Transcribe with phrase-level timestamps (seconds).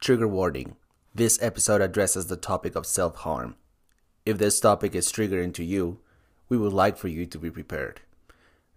[0.00, 0.76] Trigger warning.
[1.14, 3.56] This episode addresses the topic of self harm.
[4.24, 5.98] If this topic is triggering to you,
[6.48, 8.00] we would like for you to be prepared.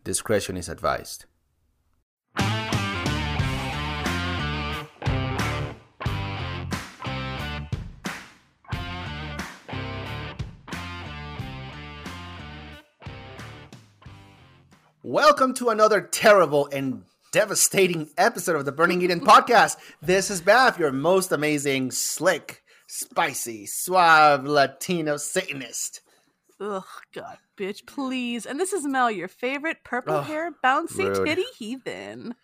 [0.04, 1.24] Discretion is advised.
[15.02, 19.78] Welcome to another terrible and devastating episode of the Burning Eden podcast.
[20.04, 26.02] This is Beth, your most amazing, slick, spicy, suave Latino Satanist.
[26.62, 28.46] Ugh, God, bitch, please.
[28.46, 31.26] And this is Mel, your favorite purple Ugh, hair bouncy rude.
[31.26, 32.36] titty heathen.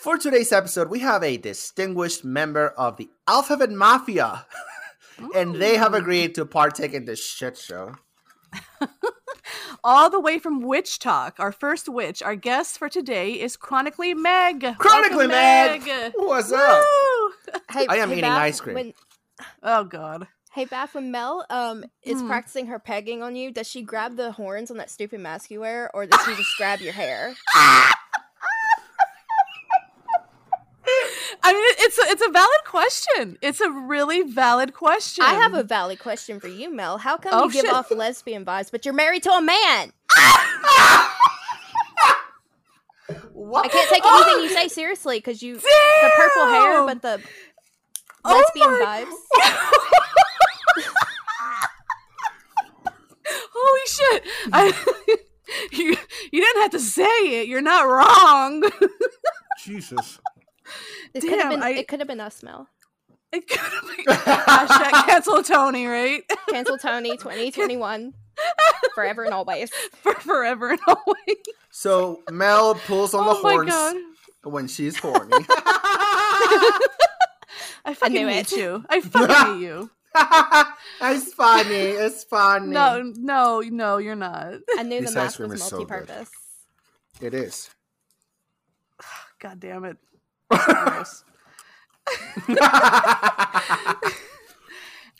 [0.00, 4.46] For today's episode, we have a distinguished member of the Alphabet Mafia,
[5.34, 7.96] and they have agreed to partake in this shit show.
[9.84, 12.22] All the way from Witch Talk, our first witch.
[12.22, 14.60] Our guest for today is Chronically Meg.
[14.78, 16.12] Chronically Welcome, Meg!
[16.16, 16.84] What's up?
[17.70, 18.74] Hey, I am hey, eating Beth, ice cream.
[18.74, 18.94] When,
[19.62, 20.26] Oh, God.
[20.52, 22.26] hey, Beth, when Mel um is Hmm.
[22.26, 25.60] practicing her pegging on you, does she grab the horns on that stupid mask you
[25.60, 27.34] wear, or does she just grab your hair?
[31.42, 33.38] I mean, it's a, it's a valid question.
[33.40, 35.24] It's a really valid question.
[35.24, 36.98] I have a valid question for you, Mel.
[36.98, 37.72] How come Oh, you give shit.
[37.72, 39.92] off lesbian vibes, but you're married to a man?
[43.32, 43.64] What?
[43.64, 47.20] I can't take anything you say seriously because you the purple hair, but the
[48.24, 49.14] Oh lesbian my- vibes.
[53.54, 54.22] Holy shit!
[54.52, 55.16] I,
[55.72, 55.96] you,
[56.32, 57.48] you didn't have to say it.
[57.48, 58.62] You're not wrong.
[59.64, 60.18] Jesus.
[61.14, 61.62] It could have been.
[61.62, 62.68] I- It could have been us, Mel.
[63.32, 66.22] It could have been hashtag cancel Tony, right?
[66.48, 68.14] Cancel Tony 2021
[68.94, 69.70] forever and always.
[70.02, 71.36] For forever and always.
[71.70, 73.96] So Mel pulls on oh the my horns god.
[74.44, 75.44] when she's horny.
[77.84, 78.58] I fucking knew hate it.
[78.58, 78.84] you.
[78.88, 79.90] I fucking hate you.
[81.02, 81.74] it's funny.
[81.74, 82.68] It's funny.
[82.68, 84.54] No, no, no, you're not.
[84.76, 86.30] I knew This the ice mask was is multi-purpose.
[87.20, 87.70] It is.
[89.40, 89.96] God damn it.
[90.50, 91.24] Gross.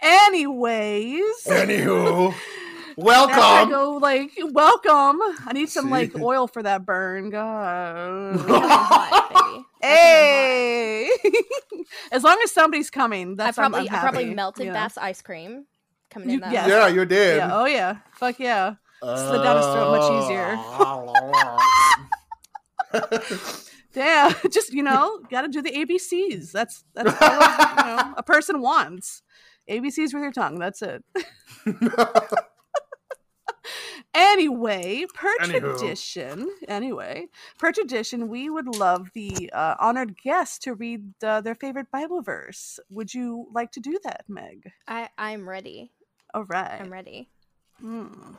[0.01, 1.23] Anyways.
[1.47, 2.35] Anywho,
[2.97, 3.71] welcome.
[3.71, 5.19] go like welcome.
[5.47, 7.27] I need some like oil for that burn.
[7.29, 8.41] I God.
[8.41, 11.11] hot, hey.
[12.13, 14.79] as long as somebody's coming, I that's I'm- probably I'm I probably melted you know?
[14.79, 15.67] Beth's ice cream
[16.11, 16.53] coming You- in that.
[16.53, 16.69] yes.
[16.69, 17.37] Yeah, you did.
[17.39, 17.51] Yeah.
[17.53, 17.97] Oh yeah.
[18.15, 18.75] Fuck yeah.
[19.01, 20.03] slid down his throat much
[22.95, 23.65] oh.
[23.93, 24.35] Damn.
[24.51, 26.53] Just you know, got to do the ABCs.
[26.53, 29.23] That's that's all you know a person wants.
[29.69, 30.59] ABCs with your tongue.
[30.59, 31.05] That's it.
[34.15, 35.79] Anyway, per Anywho.
[35.79, 37.27] tradition, anyway,
[37.59, 42.23] per tradition, we would love the uh, honored guest to read uh, their favorite Bible
[42.23, 42.81] verse.
[42.91, 44.73] Would you like to do that, Meg?
[44.89, 45.93] I I'm ready.
[46.35, 46.81] All right.
[46.81, 47.29] I'm ready.
[47.85, 48.37] Mm.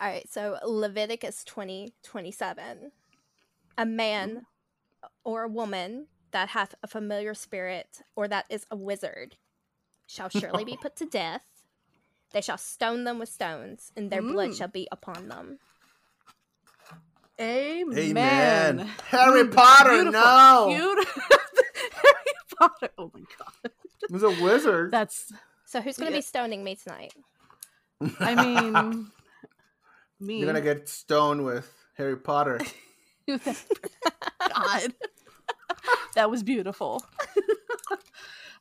[0.00, 0.28] All right.
[0.28, 2.90] So Leviticus 20 27.
[3.78, 4.46] A man
[5.24, 9.36] or a woman that hath a familiar spirit or that is a wizard
[10.06, 11.44] shall surely be put to death.
[12.32, 14.56] They shall stone them with stones, and their blood Mm.
[14.56, 15.58] shall be upon them.
[17.40, 17.98] Amen.
[17.98, 18.90] Amen.
[19.10, 20.66] Harry Mm, Potter, beautiful, no.
[20.68, 21.22] beautiful.
[21.92, 22.88] Harry Potter.
[22.98, 23.72] Oh my god.
[24.10, 24.92] He's a wizard.
[24.92, 25.32] That's.
[25.66, 26.18] So who's going to Yeah.
[26.18, 27.12] be stoning me tonight?
[28.20, 29.10] I mean,
[30.20, 30.36] me.
[30.38, 32.60] You're gonna get stoned with Harry Potter.
[33.26, 34.94] God.
[36.14, 37.04] that was beautiful.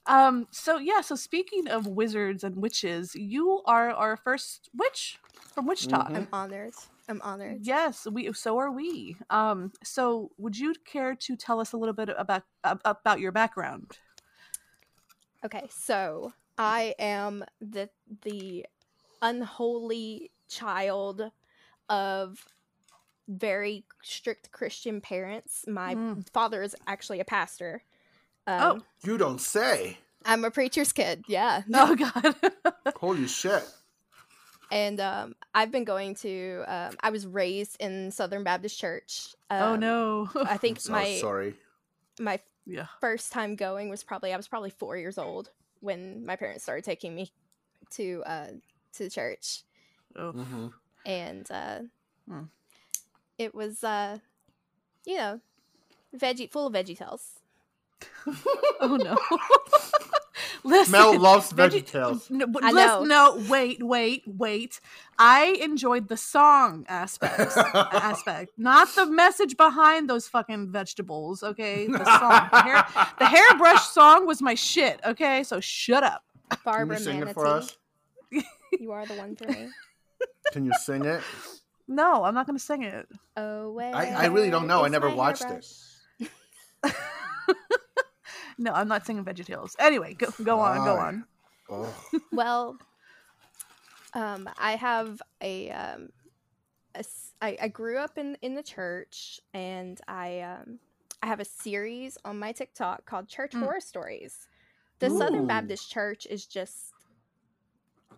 [0.06, 5.20] um, so yeah, so speaking of wizards and witches, you are our first witch
[5.54, 6.10] from WitchTok.
[6.10, 6.16] Mhm.
[6.16, 6.74] I'm honored.
[7.10, 7.60] I'm honored.
[7.62, 9.18] Yes, we so are we.
[9.30, 13.98] Um, so would you care to tell us a little bit about about your background?
[15.44, 17.90] Okay, so I am the
[18.22, 18.66] the
[19.22, 21.32] unholy child
[21.90, 22.46] of
[23.28, 25.66] very strict Christian parents.
[25.68, 26.30] My Mm.
[26.32, 27.84] father is actually a pastor.
[28.48, 28.72] Oh.
[28.72, 29.98] Um, You don't say.
[30.26, 31.24] I'm a preacher's kid.
[31.28, 32.36] Yeah, Oh God.
[32.98, 33.64] Holy shit.
[34.72, 36.64] and um, I've been going to.
[36.68, 39.36] Um, I was raised in Southern Baptist Church.
[39.50, 40.30] oh Um, no.
[40.46, 41.56] I think so my sorry.
[42.20, 42.88] my yeah.
[43.00, 45.50] first time going was probably I was probably four years old
[45.80, 47.32] when my parents started taking me
[47.92, 48.48] to uh
[48.94, 49.64] to the church,
[50.16, 50.32] Oh.
[50.32, 50.68] hmm
[51.06, 51.80] and uh,
[52.30, 52.44] Hmm.
[53.42, 54.20] It was uh,
[55.06, 55.40] you know,
[56.16, 57.40] veggie full of veggie tales.
[58.80, 59.18] oh no.
[60.64, 62.30] Listen, Mel loves Veggie- VeggieTales.
[62.30, 63.36] No, I listen- know.
[63.38, 64.80] no, wait, wait, wait.
[65.18, 71.42] I enjoyed the song aspects, aspect, not the message behind those fucking vegetables.
[71.42, 72.86] Okay, the song, the, hair,
[73.18, 75.00] the hairbrush song was my shit.
[75.04, 76.24] Okay, so shut up.
[76.52, 77.32] Can Barbara you sing Manatee.
[77.32, 77.78] it for us?
[78.80, 79.68] You are the one for me.
[80.52, 81.22] Can you sing it?
[81.92, 83.08] No, I'm not gonna sing it.
[83.36, 83.94] Oh wait.
[83.94, 84.84] I really don't know.
[84.86, 85.66] I never watched it.
[88.58, 89.76] No, I'm not singing VeggieTales.
[89.80, 91.26] Anyway, go, go on, go on.
[91.70, 91.96] Oh.
[92.32, 92.78] Well,
[94.14, 96.10] um, I have a, um,
[96.94, 100.78] a s- I, I grew up in in the church, and I um,
[101.24, 103.64] I have a series on my TikTok called Church Mm.
[103.64, 104.48] Horror Stories.
[105.00, 106.91] The Southern Baptist Church is just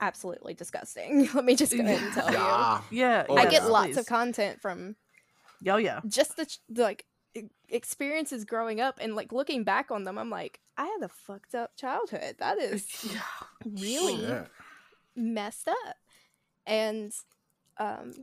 [0.01, 1.29] absolutely disgusting.
[1.33, 2.37] Let me just go ahead and tell you.
[2.37, 2.81] Yeah.
[2.91, 3.67] Yeah, Oh, I yes, get yeah.
[3.69, 3.97] lots please.
[3.97, 4.95] of content from
[5.61, 6.01] Yo, yeah.
[6.07, 7.05] just the, the like
[7.69, 10.17] experiences growing up and like looking back on them.
[10.17, 12.35] I'm like, I had a fucked up childhood.
[12.39, 12.85] That is
[13.65, 14.47] really Shit.
[15.15, 15.95] messed up.
[16.65, 17.11] And
[17.77, 18.13] um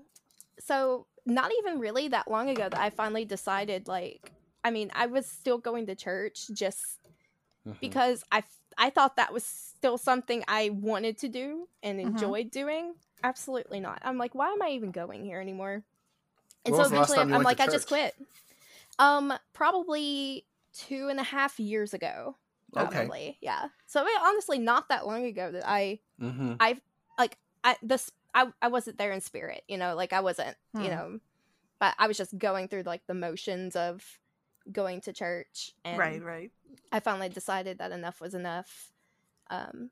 [0.58, 4.32] so not even really that long ago that I finally decided like
[4.62, 6.98] I mean, I was still going to church just
[7.66, 7.78] Mhm.
[7.80, 12.12] because I f- I thought that was still something I wanted to do and Mhm.
[12.12, 12.94] enjoyed doing.
[13.22, 14.00] Absolutely not.
[14.02, 15.82] I'm like, why am I even going here anymore?
[16.64, 18.14] And When so was eventually I'm, I'm like, I just quit.
[18.98, 22.36] Um, probably two and a half years ago.
[22.76, 22.90] Okay.
[22.96, 23.68] Probably, yeah.
[23.86, 26.58] So it, honestly, not that long ago that I Mhm.
[27.18, 30.84] like I this I I wasn't there in spirit, you know, like I wasn't, Hmm.
[30.84, 31.20] you know,
[31.80, 34.19] but I was just going through like the motions of
[34.72, 36.50] going to church and Right, right.
[36.92, 38.92] I finally decided that enough was enough.
[39.50, 39.90] Um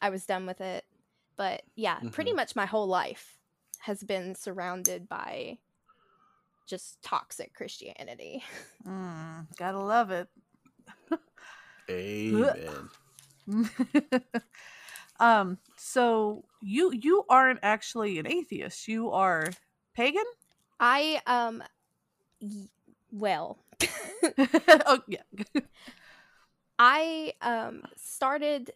[0.00, 0.84] I was done with it.
[1.36, 2.36] But yeah, pretty Mhm.
[2.36, 3.38] much my whole life
[3.80, 5.58] has been surrounded by
[6.66, 8.42] just toxic Christianity.
[8.86, 10.28] Mm, gotta love it.
[11.90, 12.90] Amen.
[15.20, 18.88] um, so you you aren't actually an atheist.
[18.88, 19.56] You are
[19.94, 20.24] pagan.
[20.80, 21.62] I um
[22.40, 22.68] y-
[23.12, 23.58] well,
[24.86, 25.22] oh yeah.
[26.78, 28.72] I um started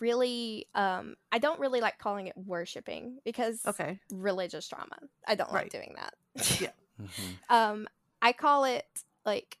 [0.00, 3.98] really um I don't really like calling it worshiping because Okay.
[4.12, 4.98] religious trauma.
[5.26, 5.70] I don't like Right.
[5.72, 6.14] doing that.
[6.60, 6.70] Yeah.
[7.00, 7.38] Mhm.
[7.48, 7.88] um
[8.20, 8.86] I call it
[9.24, 9.58] like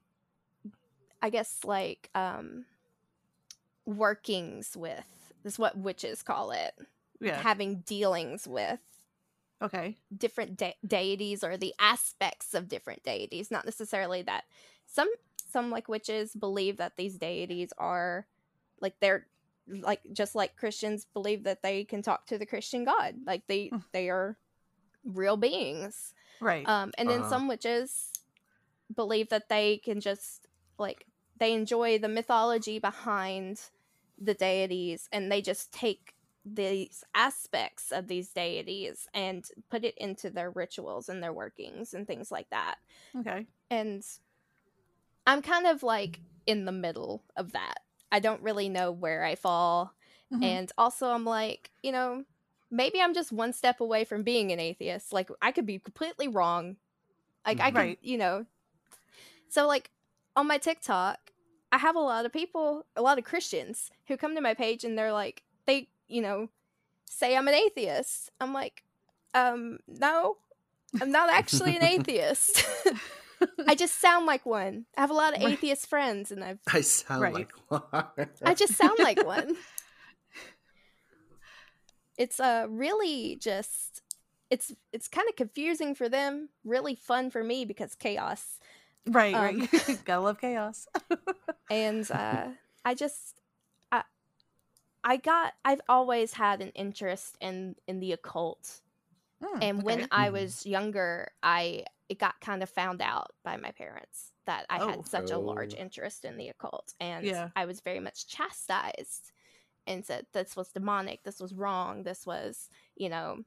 [1.22, 2.64] I guess like um
[3.86, 5.04] workings with
[5.42, 6.74] this is what witches call it.
[7.20, 7.40] Yeah.
[7.42, 8.80] Having dealings with
[9.62, 9.96] Okay.
[10.16, 14.44] different de- deities or the aspects of different deities not necessarily that
[14.88, 15.10] some
[15.50, 18.26] some like witches believe that these deities are
[18.80, 19.26] like they're
[19.68, 23.72] like just like christians believe that they can talk to the christian god like they
[23.72, 23.78] Hmm.
[23.92, 24.38] they are
[25.04, 26.66] real beings Right.
[26.66, 27.28] um and then Uh-huh.
[27.28, 28.12] some witches
[28.94, 30.46] believe that they can just
[30.78, 31.06] like
[31.38, 33.60] they enjoy the mythology behind
[34.18, 36.14] the deities and they just take
[36.44, 42.06] these aspects of these deities and put it into their rituals and their workings and
[42.06, 42.76] things like that
[43.18, 43.46] okay.
[43.70, 44.02] and
[45.28, 47.80] i'm kind of like in the middle of that.
[48.10, 49.92] I don't really know where i fall.
[50.32, 50.42] Mhm.
[50.42, 52.24] and also i'm like you know
[52.70, 55.12] maybe i'm just one step away from being an atheist.
[55.12, 56.76] Like i could be completely wrong.
[57.46, 58.46] Like i could you know.
[59.48, 59.90] So like
[60.36, 61.18] on my tiktok
[61.72, 64.84] i have a lot of people a lot of christians who come to my page
[64.84, 66.48] and they're like they you know
[67.10, 68.30] say i'm an atheist.
[68.40, 68.84] I'm like
[69.34, 70.36] um no
[71.00, 72.64] i'm not actually an atheist
[73.66, 75.52] i just sound like one i have a lot of Right.
[75.52, 77.32] atheist friends and i've I sound Right.
[77.32, 77.82] like one.
[78.44, 79.56] I just sound like one.
[82.16, 84.02] It's uh really just
[84.50, 88.58] it's it's kind of confusing for them, really fun for me because chaos.
[89.06, 89.34] Right.
[89.34, 89.70] um, right.
[90.04, 90.86] Gotta love chaos.
[91.70, 92.48] And uh
[92.84, 93.40] I just
[93.92, 94.02] I
[95.04, 98.80] I got I've always had an interest in in the occult.
[99.42, 100.06] Mm, And when.
[100.10, 100.32] I Mhm.
[100.32, 104.88] was younger, I it got kind of found out by my parents that I Oh.
[104.90, 105.78] had such a large Oh.
[105.78, 107.50] interest in the occult and Yeah.
[107.56, 109.32] I was very much chastised
[109.86, 113.44] and said this was demonic, this was wrong, this was, you know,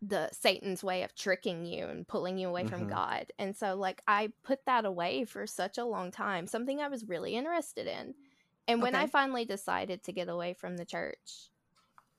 [0.00, 2.86] the Satan's way of tricking you and pulling you away from Mhm.
[2.86, 3.32] God.
[3.38, 7.08] And so like I put that away for such a long time, something I was
[7.08, 8.14] really interested in.
[8.68, 11.50] And when I finally decided to get away from the church,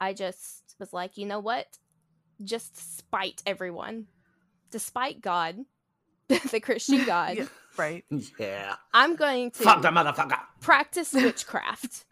[0.01, 1.79] I just was like, you know what?
[2.43, 4.07] Just spite everyone.
[4.71, 5.57] Despite God,
[6.27, 7.45] the Christian God, Yeah,
[7.77, 8.05] right.
[8.39, 8.75] yeah.
[8.93, 10.39] I'm going to Fuck the to motherfucker.
[10.61, 12.05] practice witchcraft.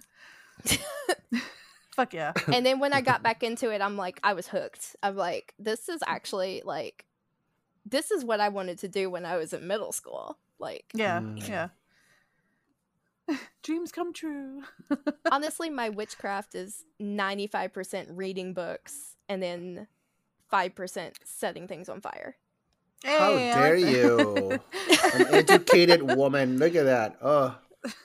[1.95, 2.33] Fuck yeah.
[2.53, 4.95] and then when I got back into it, I'm like, I was hooked.
[5.01, 7.05] I'm like, this is actually like,
[7.85, 10.37] this is what I wanted to do when I was in middle school.
[10.59, 11.19] Like, Yeah.
[11.21, 11.47] Mm.
[11.47, 11.69] Yeah.
[13.63, 14.61] Dreams come true.
[15.31, 19.87] Honestly, my witchcraft is 95% reading books and then
[20.53, 22.35] 5% setting things on fire.
[23.03, 24.59] How Hey, I dare like you?
[25.13, 26.57] An educated woman.
[26.57, 27.17] Look at that.
[27.21, 27.55] Oh,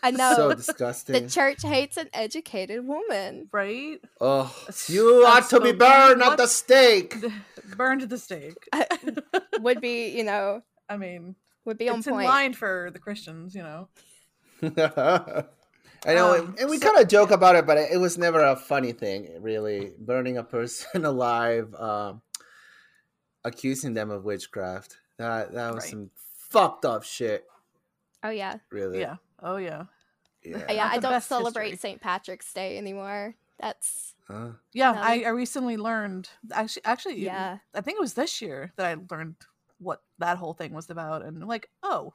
[0.03, 0.35] I know.
[0.37, 1.15] so disgusting.
[1.25, 3.49] the church hates an educated woman.
[3.53, 3.99] right?
[4.21, 6.29] oh, That's- you ought that's to be burned mean.
[6.33, 7.17] at the stake.
[7.77, 8.57] Burned to the stake.
[9.61, 11.35] Would be, you know, I mean,
[11.65, 13.89] would be on it's in line for the Christians, you know.
[16.05, 18.41] I know, Um, and we so- kind of joke about it, but it was never
[18.45, 19.93] a funny thing, really.
[19.99, 22.23] Burning a person alive, um,
[23.45, 24.99] accusing them of witchcraft.
[25.19, 25.91] That that was Right.
[25.91, 26.11] some
[26.51, 27.47] fucked up shit,
[28.23, 28.59] Oh, yeah.
[28.71, 29.01] really.
[29.01, 29.17] Yeah.
[29.43, 29.85] Oh yeah.
[30.43, 30.59] Yeah.
[30.69, 31.79] Uh, yeah, I don't celebrate.
[31.81, 32.01] St.
[32.01, 33.35] Patrick's Day anymore.
[33.61, 34.51] That's, Huh?
[34.73, 37.59] Yeah, No, I, I recently learned actually actually yeah.
[37.75, 39.37] I think it was this year that I learned
[39.79, 42.15] what that whole thing was about and like, oh,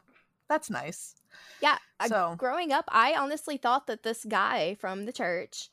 [0.50, 1.16] that's nice.
[1.62, 1.78] Yeah.
[2.00, 5.70] I- So- growing up, I honestly thought that this guy from the church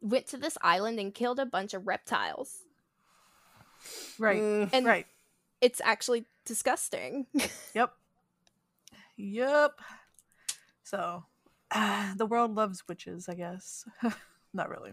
[0.00, 2.63] went to this island and killed a bunch of reptiles.
[4.18, 4.42] Right.
[4.42, 5.06] Mm, And right.
[5.60, 7.26] it's actually disgusting.
[7.74, 7.92] Yep.
[9.16, 9.72] Yep.
[10.84, 11.24] So,
[11.70, 13.84] uh, the world loves witches, I guess.
[14.54, 14.92] Not really.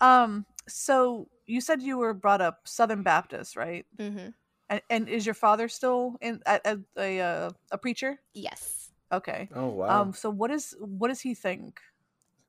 [0.00, 0.46] Um.
[0.68, 3.86] So you said you were brought up Southern Baptist, right?
[3.98, 4.28] hmm
[4.68, 8.18] And, and is your father still in a, a, a, uh, a preacher?
[8.34, 8.90] Yes.
[9.12, 9.48] Okay.
[9.54, 10.02] Oh wow.
[10.02, 10.12] Um.
[10.14, 11.80] So what is what does he think?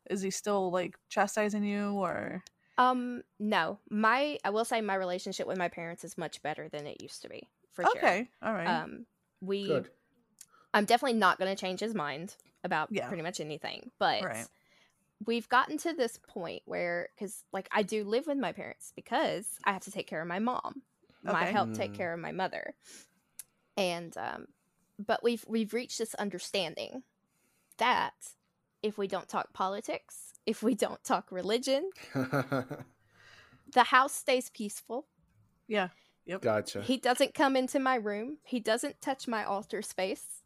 [0.10, 2.44] Is he still like chastising you, or
[2.78, 3.80] Um, no.
[3.90, 7.22] My I will say my relationship with my parents is much better than it used
[7.24, 7.96] to be, for sure.
[7.98, 8.30] okay?
[8.42, 8.68] All right.
[8.68, 9.06] Um
[9.42, 9.90] we Good.
[10.74, 13.08] I'm definitely not gonna change his mind about Yeah.
[13.08, 13.92] pretty much anything.
[14.00, 14.48] But Right.
[15.26, 19.48] we've gotten to this point where because like I do live with my parents because
[19.64, 20.84] I have to take care of my mom.
[21.24, 21.52] My Okay.
[21.52, 21.98] help take Mm.
[21.98, 22.76] care of my mother.
[23.76, 24.48] And um
[25.00, 27.04] but we've we've reached this understanding
[27.78, 28.14] that
[28.88, 35.06] if we don't talk politics, if we don't talk religion, the house stays peaceful.
[35.68, 35.90] yeah.
[36.26, 36.42] Yep.
[36.42, 36.82] gotcha.
[36.82, 38.40] He doesn't come into my room.
[38.44, 40.42] He doesn't touch my altar space.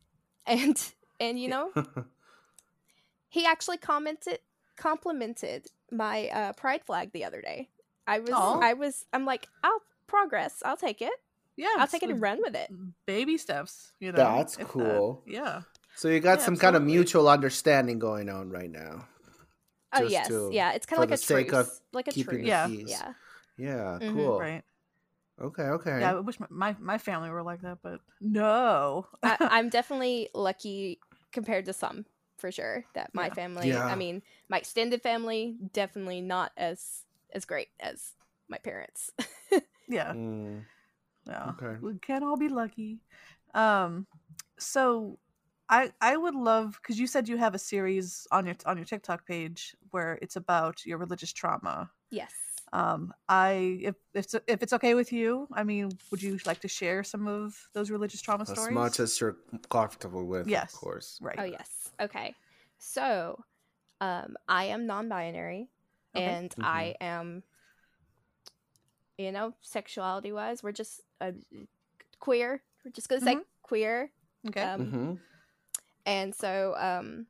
[0.45, 0.77] And
[1.19, 1.71] and you know,
[3.29, 4.39] he actually commented
[4.75, 7.69] complimented my uh, pride flag the other day.
[8.05, 8.59] I was Aw.
[8.59, 10.61] I was I'm like, "I'll progress.
[10.63, 11.13] I'll take it.
[11.57, 11.67] Yeah.
[11.79, 12.69] I'll take it and run with it."
[13.07, 13.91] Baby steps.
[13.99, 14.17] You know.
[14.17, 15.23] That's if that- cool.
[15.25, 15.61] yeah.
[15.95, 19.07] So you got Yeah, some kind of mutual understanding going on right now.
[19.93, 20.71] Oh yes, to- yeah.
[20.73, 22.43] It's kind of like a sake truce, of like a keeping truce.
[22.43, 22.67] the Yeah.
[22.67, 22.89] peace.
[22.89, 23.13] Yeah.
[23.57, 23.99] Yeah.
[24.01, 24.13] Mhm.
[24.13, 24.39] Cool.
[24.39, 24.63] Right.
[25.41, 25.63] Okay.
[25.63, 25.99] Okay.
[25.99, 29.07] Yeah, I wish my, my, my family were like that, but no.
[29.23, 30.99] I, I'm definitely lucky
[31.31, 32.05] compared to some
[32.37, 33.33] for sure that my Yeah.
[33.33, 33.69] family.
[33.69, 33.85] Yeah.
[33.85, 38.11] I mean, my extended family definitely not as as great as
[38.49, 39.11] my parents.
[39.89, 40.13] yeah.
[40.13, 40.63] Mm,
[41.27, 41.51] Yeah.
[41.51, 41.77] okay.
[41.81, 42.99] We can't all be lucky.
[43.53, 44.07] Um
[44.57, 45.17] so
[45.71, 48.85] I I would love cuz you said you have a series on your on your
[48.85, 51.89] TikTok page where it's about your religious trauma.
[52.09, 52.33] yes.
[52.73, 56.59] Um I if if it's, if it's okay with you, I mean, would you like
[56.61, 58.71] to share some of those religious trauma As stories?
[58.77, 59.37] As much as you're
[59.69, 60.73] comfortable with, Yes.
[60.73, 61.19] of course.
[61.21, 61.39] right.
[61.39, 61.91] Oh yes.
[61.99, 62.35] Okay.
[62.77, 63.43] So,
[64.01, 65.69] um, I am non-binary,
[66.15, 66.27] Okay.
[66.27, 67.43] and I am,
[69.17, 71.31] you know, sexuality wise, we're just uh,
[72.19, 72.63] queer.
[72.83, 73.45] We're just gonna say Mhm.
[73.61, 74.11] queer.
[74.49, 74.63] Okay.
[74.63, 75.13] Um, hmm
[76.05, 77.27] And so, um,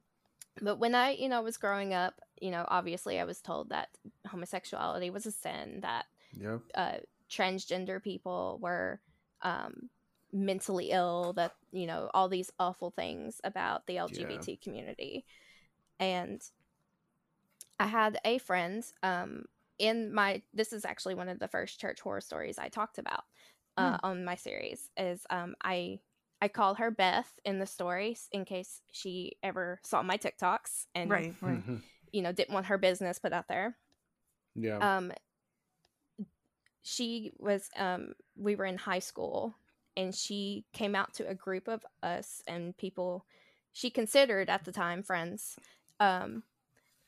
[0.62, 3.90] but when I, you know, was growing up, you know, obviously I was told that
[4.28, 6.06] homosexuality was a sin, that
[6.40, 6.62] Yep.
[6.76, 6.98] uh,
[7.30, 9.00] transgender people were
[9.42, 9.90] um,
[10.34, 15.26] mentally ill, that, you know, all these awful things about the LGBT community.
[16.00, 16.42] And
[17.80, 19.46] I had a friend um,
[19.78, 23.24] in my, this is actually one of the first church horror stories I talked about
[23.78, 26.00] uh, on my series, is um, I
[26.42, 31.10] I call her Beth in the stories in case she ever saw my TikToks and
[31.10, 31.66] Right, right.
[31.68, 31.82] Mhm.
[32.12, 33.78] you know didn't want her business put out there.
[34.56, 34.78] Yeah.
[34.98, 35.12] Um,
[36.84, 39.56] she was um, we were in high school
[39.96, 43.26] and she came out to a group of us and people
[43.72, 45.58] she considered at the time friends.
[46.00, 46.44] Um,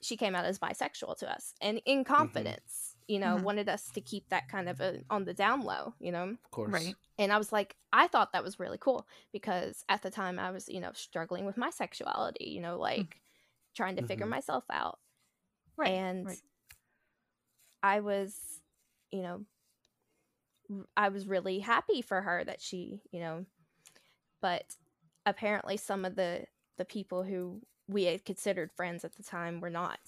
[0.01, 3.43] she came out as bisexual to us and in confidence, you know, Mhm.
[3.43, 6.29] wanted us to keep that kind of a, on the down low, you know.
[6.29, 6.73] of course.
[6.73, 6.95] Right.
[7.19, 10.51] And I was like, I thought that was really cool because at the time I
[10.51, 13.21] was, you know, struggling with my sexuality, you know, like
[13.75, 14.29] trying to figure Mhm.
[14.29, 14.99] myself out.
[15.77, 15.89] Right.
[15.89, 16.41] and right.
[17.81, 18.61] I was,
[19.11, 19.45] you know,
[20.95, 23.45] I was really happy for her that she, you know,
[24.41, 24.77] but
[25.25, 26.45] apparently some of the
[26.77, 29.99] the people who we had considered friends at the time were not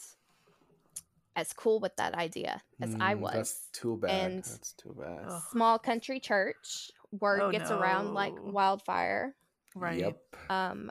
[1.36, 3.34] as cool with that idea as I Mm, was.
[3.34, 4.10] That's too bad.
[4.32, 5.30] And- that's too bad.
[5.52, 9.36] Small country church, word Oh, gets around like wildfire.
[9.76, 10.00] Right.
[10.00, 10.36] Yep.
[10.50, 10.90] Um,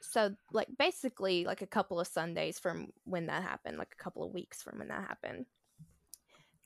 [0.00, 4.24] so like basically like a couple of Sundays from when that happened, like a couple
[4.24, 5.46] of weeks from when that happened.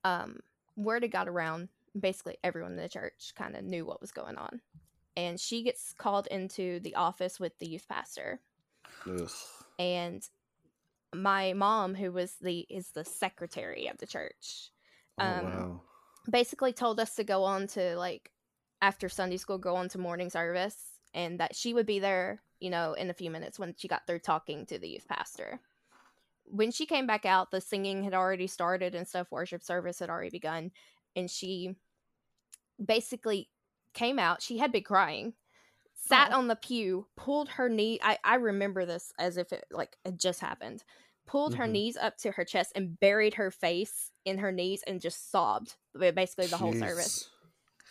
[0.04, 0.40] Um,
[0.76, 1.68] word had got around.
[1.98, 4.60] Basically, everyone in the church kind of knew what was going on,
[5.16, 8.40] and she gets called into the office with the youth pastor.
[9.06, 9.28] Ugh.
[9.78, 10.22] And
[11.14, 14.70] my mom, who was the is the secretary of the church,
[15.18, 15.80] Oh, Um, wow.
[16.30, 18.30] basically told us to go on to like
[18.82, 20.76] after Sunday school, go on to morning service,
[21.14, 24.06] and that she would be there, you know, in a few minutes when she got
[24.06, 25.60] through talking to the youth pastor.
[26.44, 29.30] When she came back out, the singing had already started and stuff.
[29.30, 30.72] Worship service had already begun,
[31.16, 31.76] and she
[32.84, 33.50] basically
[33.94, 34.42] came out.
[34.42, 35.34] She had been crying,
[36.00, 36.32] sat Oh.
[36.32, 37.98] on the pew, pulled her knee.
[38.02, 40.84] I I remember this as if it like it just happened.
[41.26, 41.68] Pulled her Mhm.
[41.68, 45.76] knees up to her chest and buried her face in her knees and just sobbed
[45.94, 47.24] basically the whole service.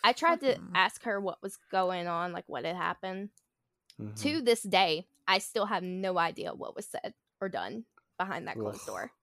[0.03, 3.31] I tried to ask her what was going on, like what had happened.
[3.99, 4.23] Mhm.
[4.23, 7.85] To this day, I still have no idea what was said or done
[8.17, 8.87] behind that closed Ugh.
[8.87, 9.13] door.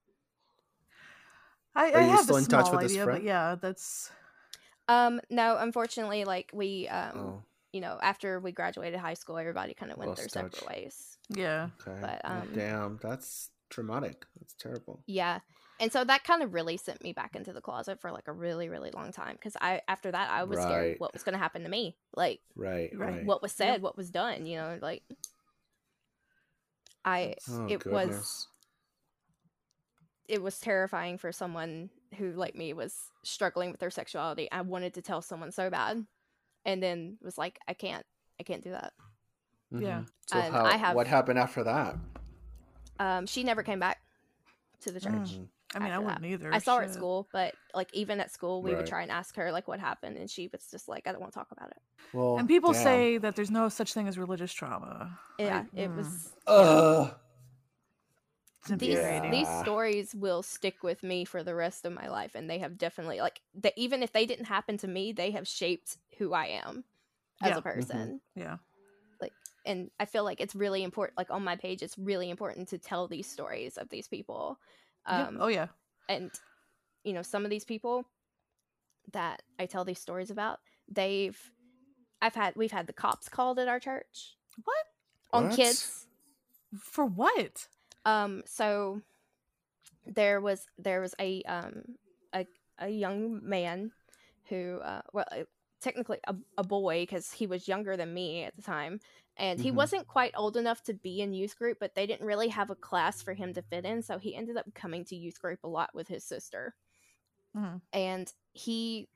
[1.75, 3.55] I, Are I you have still a in touch small with this idea, but yeah,
[3.55, 4.11] that's
[4.87, 9.73] Um, no, unfortunately, like we, um, Oh, you know, after we graduated high school, everybody
[9.73, 11.17] kind of went Lost their separate ways.
[11.29, 11.69] yeah.
[11.85, 11.97] okay.
[12.01, 14.25] but, um, damn, that's traumatic.
[14.39, 15.03] That's terrible.
[15.05, 15.39] Yeah.
[15.79, 18.31] And so that kind of really sent me back into the closet for like a
[18.33, 19.33] really, really long time.
[19.33, 20.65] Because I, after that, I was Right.
[20.65, 21.95] scared what was going to happen to me.
[22.15, 23.15] Like, Right, Right.
[23.17, 23.25] right.
[23.25, 23.81] what was said, Yep.
[23.81, 25.03] what was done, you know, like
[27.05, 28.47] I Oh, it was
[30.27, 32.93] it was terrifying for someone who like me was
[33.23, 34.51] struggling with their sexuality.
[34.51, 36.05] I wanted to tell someone so bad
[36.67, 38.05] and then was like I can't
[38.39, 38.93] I can't do that.
[39.71, 40.01] Yeah.
[40.01, 40.07] Mhm.
[40.27, 41.95] So And how, I have- what happened after that?
[42.99, 43.97] Um she never came back
[44.81, 45.11] to the church.
[45.11, 45.47] Mhm.
[45.75, 46.53] I mean, I wouldn't either.
[46.53, 49.35] I saw her at school, but like even at school we would try and ask
[49.35, 51.71] her like what happened and she was just like I don't want to talk about
[51.71, 51.81] it.
[52.13, 52.83] Well, And people damn.
[52.83, 55.19] say that there's no such thing as religious trauma.
[55.37, 57.13] Yeah, Like, it mm, was Ugh.
[58.69, 59.31] these infuriating.
[59.31, 62.77] these stories will stick with me for the rest of my life and they have
[62.77, 66.45] definitely like that even if they didn't happen to me they have shaped who i
[66.47, 66.83] am
[67.41, 67.57] as Yeah.
[67.57, 68.57] a person yeah.
[69.21, 69.33] Like
[69.65, 72.77] and i feel like it's really important like on my page it's really important to
[72.77, 74.59] tell these stories of these people
[75.09, 75.27] Yeah.
[75.27, 75.67] um Oh yeah.
[76.09, 76.31] and
[77.03, 78.05] you know some of these people
[79.13, 81.39] that i tell these stories about they've
[82.21, 84.85] i've had we've had the cops called at our church What?
[85.33, 85.55] on What?
[85.55, 86.05] kids
[86.79, 87.67] For what?
[88.05, 89.01] Um, so
[90.05, 91.83] there was there was a um
[92.33, 92.45] a
[92.79, 93.91] a young man
[94.49, 95.25] who uh well
[95.81, 98.99] technically a, a boy because he was younger than me at the time
[99.37, 99.71] and he Mhm.
[99.71, 102.75] wasn't quite old enough to be in youth group but they didn't really have a
[102.75, 105.67] class for him to fit in so he ended up coming to youth group a
[105.67, 106.75] lot with his sister
[107.53, 107.81] Mhm.
[107.93, 109.09] and he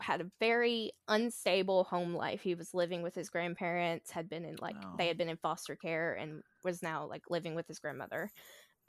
[0.00, 2.42] had a very unstable home life.
[2.42, 4.98] He was living with his grandparents, had been in like Oh.
[4.98, 8.30] they had been in foster care and was now like living with his grandmother.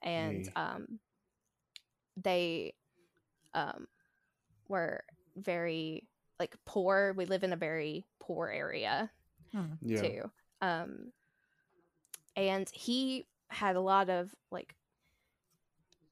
[0.01, 0.55] And Hey.
[0.55, 0.99] um
[2.15, 2.73] they
[3.53, 3.87] um
[4.69, 5.03] were
[5.37, 6.07] very
[6.39, 7.13] like poor.
[7.15, 9.11] We live in a very poor area
[9.81, 10.01] Yeah.
[10.01, 10.31] too.
[10.61, 11.11] Um,
[12.35, 14.75] and he had a lot of like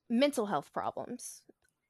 [0.10, 1.42] mental health problems,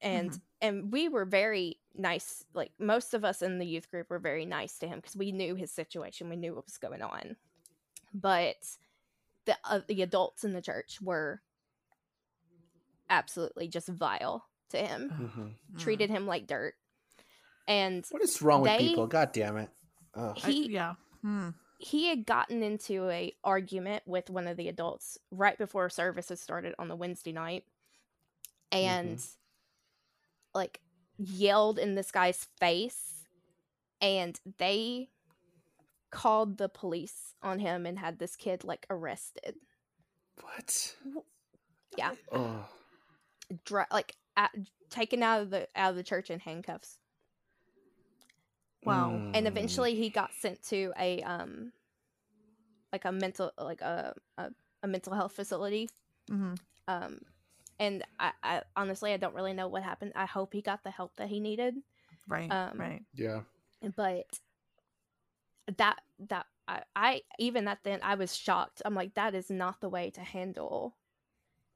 [0.02, 0.42] and Mhm.
[0.62, 2.46] and we were very nice.
[2.54, 5.32] Like most of us in the youth group were very nice to him because we
[5.32, 7.38] knew his situation, we knew what was going on.
[8.14, 8.78] But
[9.46, 11.42] the uh, the adults in the church were
[13.10, 15.56] absolutely just vile to him, Mhm.
[15.74, 15.80] Mm.
[15.80, 16.76] treated him like dirt,
[17.68, 19.08] and What is wrong with people?
[19.08, 19.70] God damn it.
[20.14, 20.38] Ugh.
[20.44, 20.94] I- he yeah.
[21.22, 21.50] Hmm.
[21.80, 26.76] he had gotten into a argument with one of the adults right before services started
[26.78, 27.64] on the Wednesday night
[28.72, 29.24] and
[30.54, 30.80] like
[31.18, 33.26] yelled in this guy's face
[34.02, 35.10] and they
[36.12, 39.56] called the police on him and had this kid like arrested
[40.42, 40.96] What?
[41.98, 42.12] Yeah.
[42.32, 42.66] Oh.
[43.66, 44.52] Dra- like at,
[44.90, 47.00] taken out of the out of the church in handcuffs
[48.86, 49.22] Wow.
[49.34, 49.50] and Mm.
[49.50, 51.72] eventually he got sent to a um
[52.92, 54.50] like a mental like a a,
[54.84, 55.90] a mental health facility
[56.30, 56.58] Mhm.
[56.88, 57.20] um
[57.80, 60.92] and I, I honestly i don't really know what happened i hope he got the
[60.92, 61.76] help that he needed
[62.28, 62.52] Right.
[62.52, 63.04] Um, right.
[63.14, 63.42] Yeah.
[63.96, 64.40] but
[65.78, 69.82] that that I, I even at then i was shocked i'm like that is not
[69.82, 70.96] the way to handle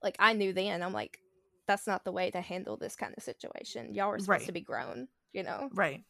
[0.03, 1.19] like i knew then i'm like
[1.67, 4.45] that's not the way to handle this kind of situation y'all are supposed Right.
[4.47, 6.03] to be grown you know Right.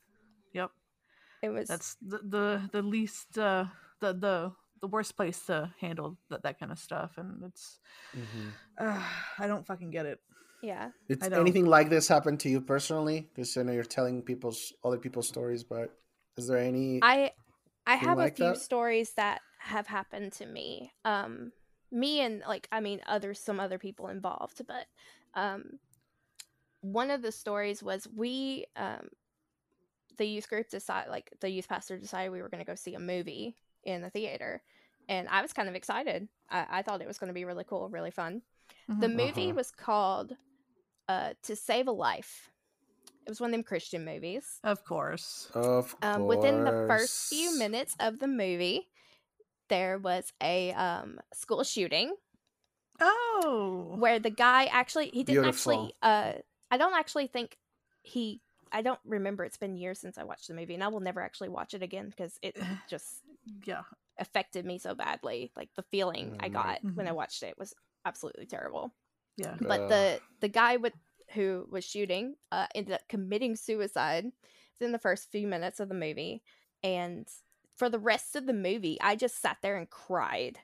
[1.44, 1.52] Yep.
[1.52, 3.66] it was That's the the, the least uh
[4.02, 7.80] the the the worst place to handle that, that kind of stuff and it's
[8.16, 8.54] Mhm.
[8.80, 9.04] uh,
[9.40, 10.20] I don't fucking get it.
[10.62, 13.28] yeah Did anything like this happen to you personally?
[13.34, 15.92] Because I know you're telling people's other people's stories, but
[16.38, 17.00] is there any?
[17.02, 17.32] I
[17.88, 18.58] I have like a few that?
[18.62, 20.92] stories that have happened to me.
[21.06, 21.52] Um
[21.92, 24.86] me and like I mean others some other people involved, but
[25.34, 25.80] um
[26.82, 29.10] one of the stories was we um
[30.20, 32.94] the youth group decided like the youth pastor decided we were going to go see
[32.94, 34.62] a movie in the theater
[35.08, 36.28] and I was kind of excited.
[36.52, 38.44] I, I thought it was going to be really cool, really fun.
[39.02, 39.16] The Mhm.
[39.16, 39.54] movie Uh-huh.
[39.56, 40.38] was called
[41.08, 42.52] uh To Save a Life.
[43.26, 44.60] It was one of them Christian movies.
[44.64, 45.50] Of course.
[45.56, 48.90] Of Um, within the first few minutes of the movie,
[49.70, 52.16] there was a um, school shooting
[53.02, 53.96] Oh.
[53.98, 55.74] where the guy actually he didn't Beautiful.
[55.74, 56.34] actually uh
[56.72, 57.58] I don't actually think
[58.04, 61.00] he I don't remember it's been years since I watched the movie and I will
[61.00, 63.24] never actually watch it again because it just
[63.66, 63.84] Yeah.
[64.20, 66.54] affected me so badly like the feeling I Mm.
[66.54, 67.16] got when I Mhm.
[67.16, 67.74] watched it was
[68.06, 68.94] absolutely terrible
[69.38, 69.58] Yeah.
[69.68, 69.90] but Ugh.
[69.90, 70.94] the the guy with
[71.34, 74.26] who was shooting uh ended up committing suicide
[74.80, 76.44] within the first few minutes of the movie
[76.84, 77.28] and
[77.78, 80.60] for the rest of the movie I just sat there and cried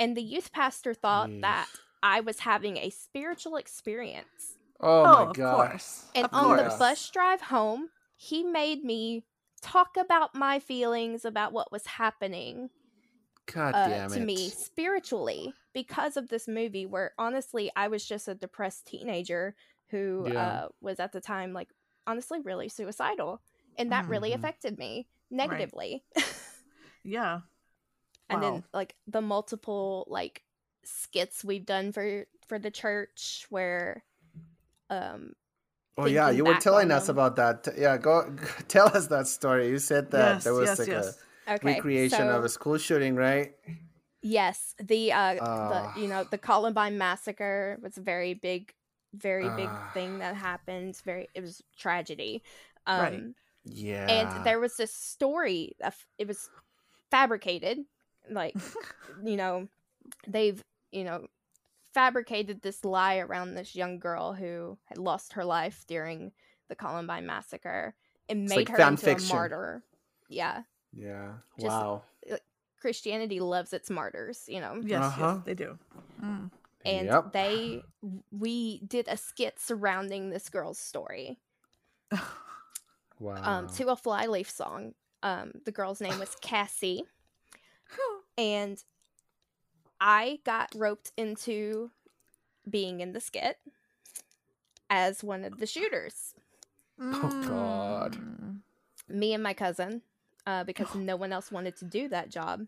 [0.00, 1.68] and the youth pastor thought that
[2.02, 5.70] I was having a spiritual experience Oh, Oh, my of god.
[5.70, 6.04] course.
[6.14, 9.24] and Of on the bus drive home, he made me
[9.62, 12.70] talk about my feelings about what was happening
[13.52, 14.26] God uh, to it.
[14.26, 19.54] me spiritually because of this movie, where honestly, I was just a depressed teenager
[19.88, 20.40] who Yeah.
[20.40, 21.68] uh, was at the time, like,
[22.06, 23.40] honestly, really suicidal.
[23.78, 24.36] And that really Mhm.
[24.36, 26.04] affected me negatively.
[27.04, 27.40] Yeah.
[28.28, 30.42] and then like the multiple like
[30.84, 34.02] skits we've done for for the church where
[34.90, 35.32] um
[35.98, 37.16] Oh yeah, you were telling us them.
[37.16, 37.68] about that.
[37.78, 38.36] Yeah, go
[38.68, 39.68] tell us that story.
[39.68, 40.44] You said that yes.
[40.44, 40.78] there was yes.
[40.78, 41.18] like yes.
[41.46, 43.54] a okay recreation of a school shooting, right?
[44.22, 45.92] Yes, the uh Ah.
[45.94, 48.74] the you know the Columbine massacre was a very big,
[49.14, 49.90] very big Ah.
[49.94, 51.00] thing that happened.
[51.04, 52.42] Very, it was tragedy.
[52.86, 53.22] Um, Right.
[53.64, 54.06] Yeah.
[54.08, 55.76] And there was this story.
[55.82, 56.50] Of, it was
[57.10, 57.78] fabricated,
[58.30, 58.54] like
[59.24, 59.68] you know,
[60.28, 61.26] they've you know
[61.96, 66.30] fabricated this lie around this young girl who had lost her life during
[66.68, 67.94] the Columbine massacre
[68.28, 69.30] and It's made like her into fiction.
[69.30, 69.82] a martyr.
[70.28, 71.38] Yeah, Yeah.
[71.58, 72.02] just- wow.
[72.78, 74.44] Christianity loves its martyrs.
[74.46, 74.80] You know.
[74.84, 75.02] Yes.
[75.02, 75.34] Uh-huh.
[75.38, 75.44] Yes.
[75.46, 75.78] They do.
[76.22, 76.50] Mm.
[76.84, 77.32] and Yep.
[77.32, 77.82] they
[78.30, 81.38] we did a skit surrounding this girl's story
[83.18, 83.42] Wow.
[83.42, 87.02] um to a flyleaf song um the girl's name was cassie
[88.38, 88.82] and
[90.00, 91.90] i got roped into
[92.68, 93.58] being in the skit
[94.90, 96.34] as one of the shooters
[96.98, 98.16] Oh, God.
[98.16, 98.60] Mm.
[99.08, 100.00] me and my cousin
[100.46, 102.66] uh, because no one else wanted to do that job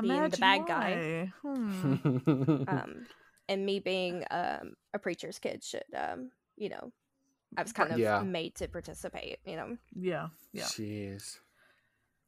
[0.00, 1.32] being the Imagine bad guy.
[1.42, 1.50] why.
[1.56, 1.94] Hmm.
[2.68, 3.06] um,
[3.48, 6.92] and me being um, a preacher's kid should um, you know
[7.56, 8.20] i was kind of Yeah.
[8.22, 10.28] made to participate you know Yeah.
[10.52, 10.64] Yeah.
[10.64, 11.38] Jeez.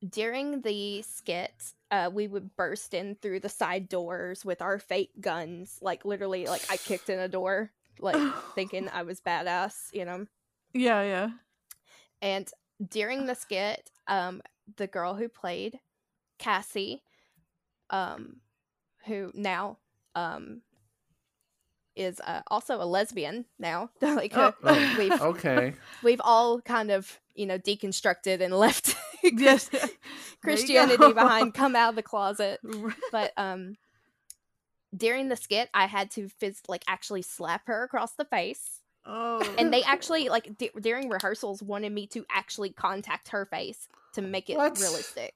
[0.09, 5.13] During the skit, uh, we would burst in through the side doors with our fake
[5.21, 5.79] guns.
[5.81, 8.19] Like literally, like I kicked in a door, like
[8.55, 10.27] thinking I was badass, you know.
[10.73, 11.03] Yeah.
[11.03, 11.29] Yeah.
[12.21, 12.49] And
[12.89, 14.43] during the skit, um,
[14.77, 15.79] the girl who played
[16.39, 17.03] Cassie,
[17.91, 18.41] um,
[19.07, 19.79] who now
[20.15, 20.63] um
[21.95, 23.91] is uh, also a lesbian now.
[24.01, 25.75] like uh, Oh, we've Okay.
[26.03, 29.71] we've all kind of you know deconstructed and left Yes.
[30.43, 32.61] Christianity behind, come out of the closet.
[33.13, 33.77] But um,
[34.97, 39.43] during the skit, I had to phys- like actually slap her across the face, oh.
[39.59, 44.23] and they actually like d- during rehearsals wanted me to actually contact her face to
[44.23, 44.79] make it What?
[44.79, 45.35] realistic.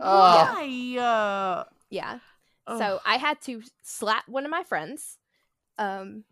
[0.00, 0.06] Oh.
[0.18, 0.96] Why?
[1.00, 2.18] Uh, Yeah,
[2.66, 2.78] oh.
[2.78, 5.18] so I had to slap one of my friends,
[5.78, 6.24] um,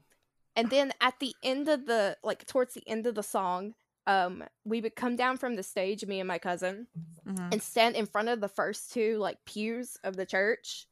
[0.55, 3.75] and then at the end of the like towards the end of the song.
[4.07, 6.87] Um, we would come down from the stage, me and my cousin,
[7.27, 7.53] Mhm.
[7.53, 10.87] and stand in front of the first two like pews of the church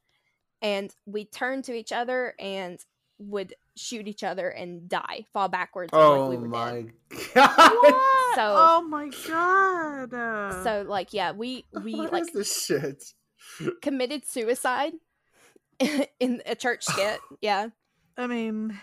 [0.61, 2.83] and we turn to each other and
[3.17, 6.91] would shoot each other and die fall backwards Oh like we were my dead.
[7.33, 8.35] god.
[8.35, 10.63] So- oh my god.
[10.63, 13.03] So like yeah we we What like is this shit?
[13.81, 14.93] committed suicide
[16.19, 17.69] in a church skit yeah
[18.17, 18.77] I mean,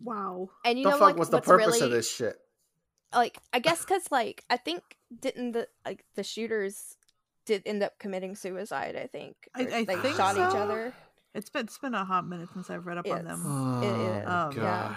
[0.00, 0.50] wow.
[0.64, 2.38] and you the know fuck like was the purpose really of this shit?
[3.14, 4.82] Like i guess because like i think
[5.20, 6.96] didn't the like the shooters
[7.46, 10.94] did end up committing suicide i think I- or I they think shot each other
[11.34, 13.42] It's been it's been a hot minute since I've read up on them.
[13.44, 13.86] Oh it
[14.20, 14.24] is.
[14.26, 14.54] my Um, god.
[14.56, 14.96] yeah.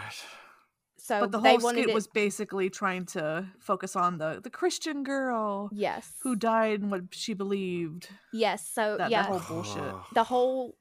[0.98, 4.50] so but the whole wanted skit it- was basically trying to focus on the the
[4.52, 8.10] Christian girl yes who died and what she believed.
[8.34, 9.94] yes so That, yeah that whole bullshit.
[10.14, 10.78] The whole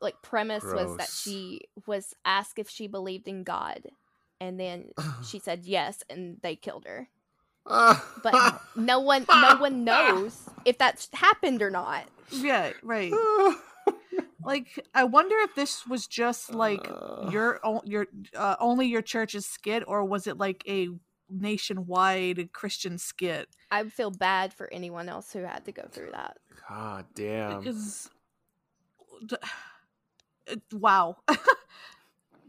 [0.00, 3.80] like premise was that she was asked if she believed in God,
[4.40, 4.90] and then
[5.24, 7.08] she said yes, and they killed her.
[7.66, 12.04] But no one, no one knows if that's happened or not.
[12.30, 13.12] Yeah, right.
[14.44, 17.28] like I wonder if this was just like Uh.
[17.30, 20.88] your your uh, only your church's skit, or was it like a
[21.30, 23.48] nationwide Christian skit?
[23.70, 26.38] I would feel bad for anyone else who had to go through that.
[26.68, 27.58] God damn.
[27.60, 28.08] Because
[30.72, 31.16] wow,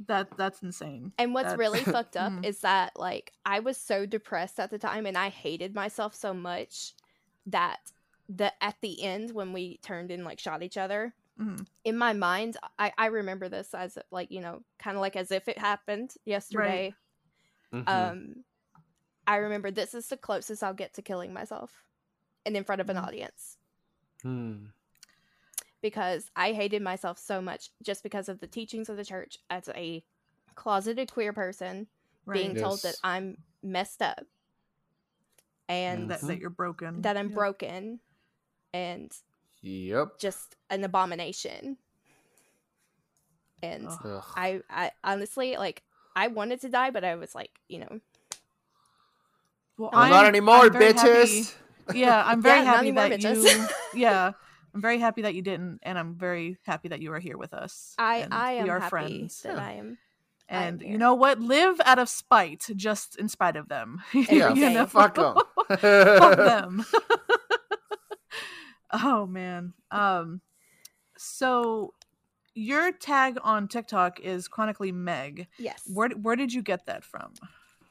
[0.07, 1.11] that that's insane.
[1.17, 4.77] And what's That's- really fucked up is that like I was so depressed at the
[4.79, 6.93] time and I hated myself so much
[7.47, 7.79] that
[8.29, 11.65] the at the end when we turned and like shot each other, Mhm.
[11.83, 15.31] in my mind I, I remember this as like, you know, kind of like as
[15.31, 16.93] if it happened yesterday.
[17.73, 17.87] Mhm.
[17.89, 18.35] Um
[19.27, 21.83] I remember this is the closest I'll get to killing myself
[22.45, 23.03] and in front of an Mhm.
[23.07, 23.57] audience
[24.21, 24.65] Hmm.
[25.81, 29.69] Because I hated myself so much just because of the teachings of the church as
[29.75, 30.03] a
[30.55, 31.87] closeted queer person
[32.31, 32.59] being Right.
[32.61, 34.23] told that I'm messed up
[35.67, 36.41] and that, that mm-hmm.
[36.41, 37.01] you're broken.
[37.01, 37.35] that I'm Yeah.
[37.35, 37.99] broken
[38.73, 39.11] and
[39.61, 40.19] Yep.
[40.19, 41.77] just an abomination.
[43.61, 43.99] And Ugh.
[44.05, 44.23] Ugh.
[44.35, 45.83] I, I honestly like
[46.15, 47.99] I wanted to die, but I was like, you know,
[49.77, 51.55] Well, Well, not I'm- anymore, I'm very happy- bitches.
[51.93, 53.43] Yeah, I'm very Yeah, happy anymore, that bitches.
[53.45, 53.67] you.
[54.01, 54.31] Yeah,
[54.73, 57.53] I'm very happy that you didn't, and I'm very happy that you are here with
[57.53, 57.95] us.
[57.97, 59.41] I and I am we are happy friends.
[59.43, 59.65] that Yeah.
[59.65, 59.97] I am.
[60.51, 61.39] I'm And you know what?
[61.39, 64.01] Live out of spite, just in spite of them.
[64.13, 64.85] Yeah, you know?
[64.87, 65.35] fuck them.
[65.69, 66.85] Fuck them.
[68.91, 69.73] oh man.
[69.91, 70.41] Um.
[71.17, 71.93] So,
[72.55, 75.47] your tag on TikTok is chronically Meg.
[75.57, 75.83] Yes.
[75.93, 77.33] Where where did you get that from?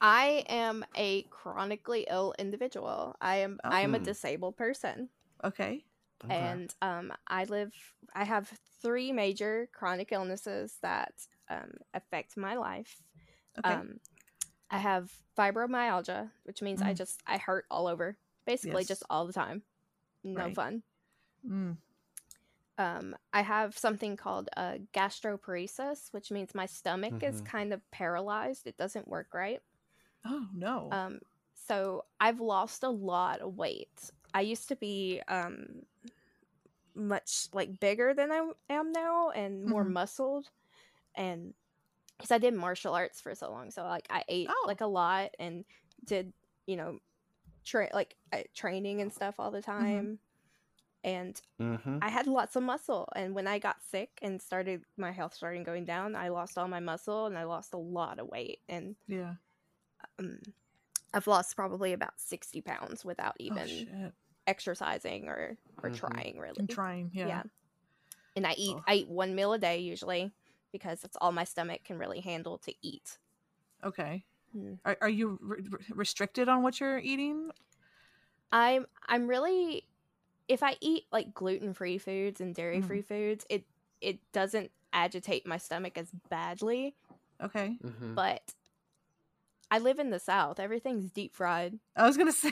[0.01, 3.15] I am a chronically ill individual.
[3.21, 4.03] I am I am a Oh.
[4.03, 5.09] disabled person.
[5.43, 5.85] Okay.
[6.25, 6.59] Okay.
[6.59, 7.73] and um, I live.
[8.15, 8.51] I have
[8.81, 11.13] three major chronic illnesses that
[11.49, 13.01] um, affect my life.
[13.59, 13.79] Okay.
[13.79, 13.99] Um,
[14.69, 16.95] I have fibromyalgia, which means I Mm.
[16.95, 19.63] just I hurt all over, basically just all the time.
[20.23, 20.51] No Right.
[20.51, 20.83] fun.
[21.47, 21.77] Mm.
[22.77, 27.41] Um, I have something called uh, gastroparesis, which means my stomach is Mhm.
[27.41, 28.67] kind of paralyzed.
[28.67, 29.61] It doesn't work right.
[30.25, 30.99] Oh no.
[30.99, 31.19] Um,
[31.53, 34.11] so I've lost a lot of weight.
[34.33, 35.83] I used to be um
[36.99, 39.91] much like bigger than I am now and more Mhm.
[39.93, 40.49] muscled
[41.15, 41.53] and
[42.17, 44.63] because I did martial arts for so long, so like I ate Oh.
[44.67, 45.63] like a lot and
[46.05, 46.33] did
[46.67, 46.99] you know
[47.63, 50.19] tra- like uh, training and stuff all the time.
[51.03, 51.99] And Mhm.
[52.01, 55.65] I had lots of muscle, and when I got sick and started my health started
[55.65, 58.59] going down, I lost all my muscle and I lost a lot of weight.
[58.67, 59.35] And yeah.
[60.19, 60.39] um,
[61.13, 64.13] I've lost probably about 60 pounds without Oh even shit.
[64.49, 65.95] Exercising or or Mhm.
[65.95, 67.11] trying really I'm trying.
[67.13, 67.27] Yeah.
[67.27, 67.43] yeah.
[68.35, 68.83] and i eat Ugh.
[68.87, 70.31] i eat one meal a day usually
[70.71, 73.17] because that's all my stomach can really handle to eat
[73.83, 74.25] Okay.
[74.57, 74.79] Mm.
[74.83, 77.51] Are, are you re- re- restricted on what you're eating?
[78.51, 79.85] i'm i'm really
[80.47, 83.63] if i eat like gluten-free foods and dairy-free foods it
[84.01, 86.95] it doesn't agitate my stomach as badly
[87.41, 87.77] Okay.
[87.83, 88.15] Mhm.
[88.15, 88.41] but
[89.71, 92.51] i live in the south everything's deep fried I was gonna say.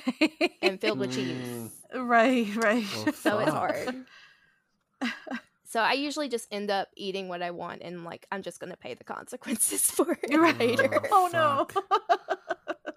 [0.62, 1.16] and filled with Mm.
[1.16, 2.56] cheese right.
[2.56, 2.86] Right.
[2.96, 4.06] Oh, so it's hard
[5.70, 8.78] So I usually just end up eating what I want, and like I'm just gonna
[8.78, 10.58] pay the consequences for it You're right.
[10.60, 10.90] later.
[11.12, 11.68] Oh no.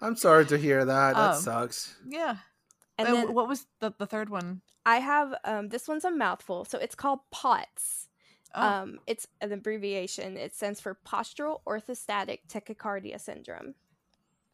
[0.01, 1.15] I'm sorry to hear that.
[1.15, 1.93] That Um, sucks.
[2.07, 2.37] yeah.
[2.97, 4.61] And Uh, then what was the the third one?
[4.85, 8.07] I have um, this one's a mouthful, so it's called POTS.
[8.55, 10.37] Oh, Um, it's an abbreviation.
[10.37, 13.75] It stands for Postural Orthostatic Tachycardia Syndrome.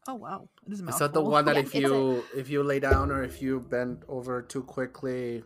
[0.08, 0.48] Oh wow.
[0.66, 2.64] It is a Is that the one that Yeah, if it's a- you if you
[2.64, 5.44] lay down or if you bend over too quickly,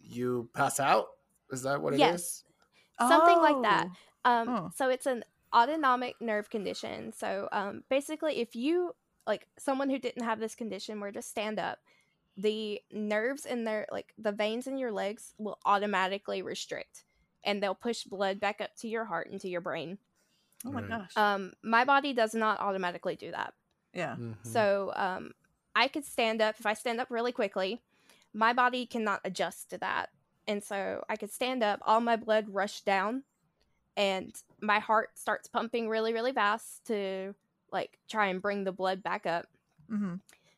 [0.00, 1.08] you pass out?
[1.50, 2.00] Is that what it is?
[2.00, 2.44] Yes.
[2.98, 3.88] something like that.
[4.24, 4.30] Oh.
[4.30, 4.70] Um, Oh.
[4.74, 7.12] so it's an autonomic nerve condition.
[7.12, 8.94] So um, basically, if you
[9.26, 11.78] like someone who didn't have this condition were to stand up,
[12.36, 17.04] the nerves in their like the veins in your legs will automatically restrict,
[17.44, 19.98] and they'll push blood back up to your heart and to your brain.
[20.64, 20.88] Oh my Right.
[20.88, 21.12] gosh.
[21.16, 23.52] Um, my body does not automatically do that.
[23.94, 24.16] Yeah.
[24.18, 24.36] Mhm.
[24.42, 25.32] So um,
[25.74, 27.80] I could stand up if I stand up really quickly.
[28.34, 30.10] My body cannot adjust to that,
[30.48, 31.80] and so I could stand up.
[31.86, 33.24] All my blood rushed down,
[33.96, 37.34] and my heart starts pumping really, really fast to
[37.70, 39.46] like try and bring the blood back up.
[39.88, 40.14] hmm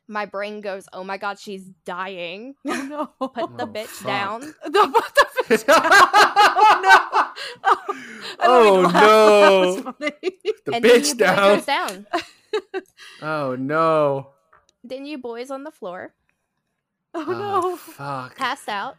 [0.07, 2.55] My brain goes, "Oh my god, she's dying!
[2.65, 3.27] Oh no.
[3.27, 4.07] Put the Oh, bitch fuck.
[4.07, 5.63] down." the, what the fish?
[5.67, 7.27] oh no.
[7.63, 7.83] Oh,
[8.39, 9.81] I don't Oh, mean to laugh, but that was no.
[9.83, 10.11] funny.
[10.65, 11.55] the and then bitch you boy down.
[11.57, 12.07] goes down.
[13.21, 14.29] Oh no.
[14.83, 16.13] then you boys on the floor.
[17.17, 17.75] Oh no.
[17.77, 18.35] fuck.
[18.35, 18.97] passed out.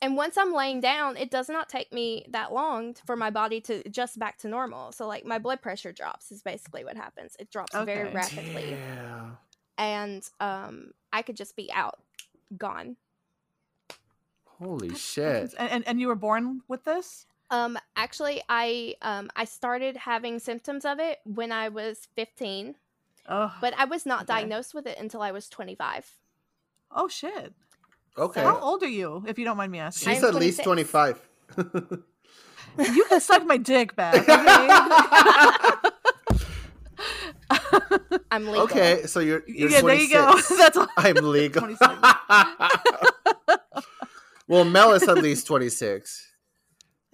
[0.00, 3.60] And once I'm laying down, it does not take me that long for my body
[3.62, 4.92] to adjust back to normal.
[4.92, 7.34] So, like, my blood pressure drops, is basically what happens.
[7.40, 8.76] It drops very rapidly.
[8.76, 9.38] Damn.
[9.78, 11.98] And um, I could just be out,
[12.56, 12.96] gone.
[14.44, 15.54] Holy shit!
[15.58, 17.26] And, and and you were born with this?
[17.50, 22.74] Um, actually, I um I started having symptoms of it when I was 15.
[23.28, 24.40] Oh, but I was not okay.
[24.40, 26.10] diagnosed with it until I was 25.
[26.92, 27.52] Oh shit.
[28.18, 28.40] Okay.
[28.40, 30.14] So how old are you, if you don't mind me asking?
[30.14, 31.20] She's at least 25.
[31.58, 34.14] you can suck my dick back.
[34.16, 35.90] Okay?
[38.30, 38.62] I'm legal.
[38.62, 39.80] Okay, so you're, you're yeah.
[39.80, 39.82] 26.
[39.82, 40.40] There you go.
[40.56, 40.88] That's all.
[40.96, 41.68] I'm legal.
[44.48, 46.32] well, Mel is at least 26.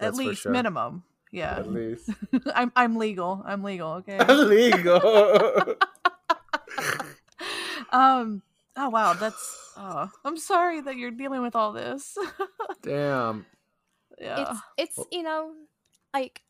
[0.03, 0.51] That's at least sure.
[0.51, 1.03] minimum.
[1.31, 1.57] Yeah.
[1.57, 2.09] At least.
[2.55, 3.43] I'm I'm legal.
[3.45, 4.17] I'm legal, okay.
[4.19, 5.01] I'm legal.
[7.91, 8.41] um
[8.75, 12.17] oh wow, that's oh, I'm sorry that you're dealing with all this.
[12.81, 13.45] Damn.
[14.19, 14.41] Yeah.
[14.41, 15.07] It's it's oh.
[15.11, 15.51] you know,
[16.13, 16.41] like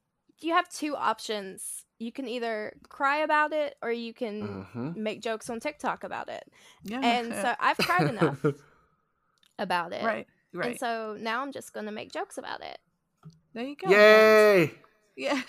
[0.41, 1.85] you have two options.
[1.99, 5.01] You can either cry about it or you can mm-hmm.
[5.01, 6.43] make jokes on TikTok about it.
[6.83, 6.99] Yeah.
[7.01, 8.45] And so I've cried enough
[9.57, 10.03] about it.
[10.03, 10.27] Right.
[10.53, 10.71] Right.
[10.71, 12.77] And so now I'm just going to make jokes about it
[13.53, 13.89] there you go.
[13.89, 14.73] Yay!
[15.15, 15.41] Yeah.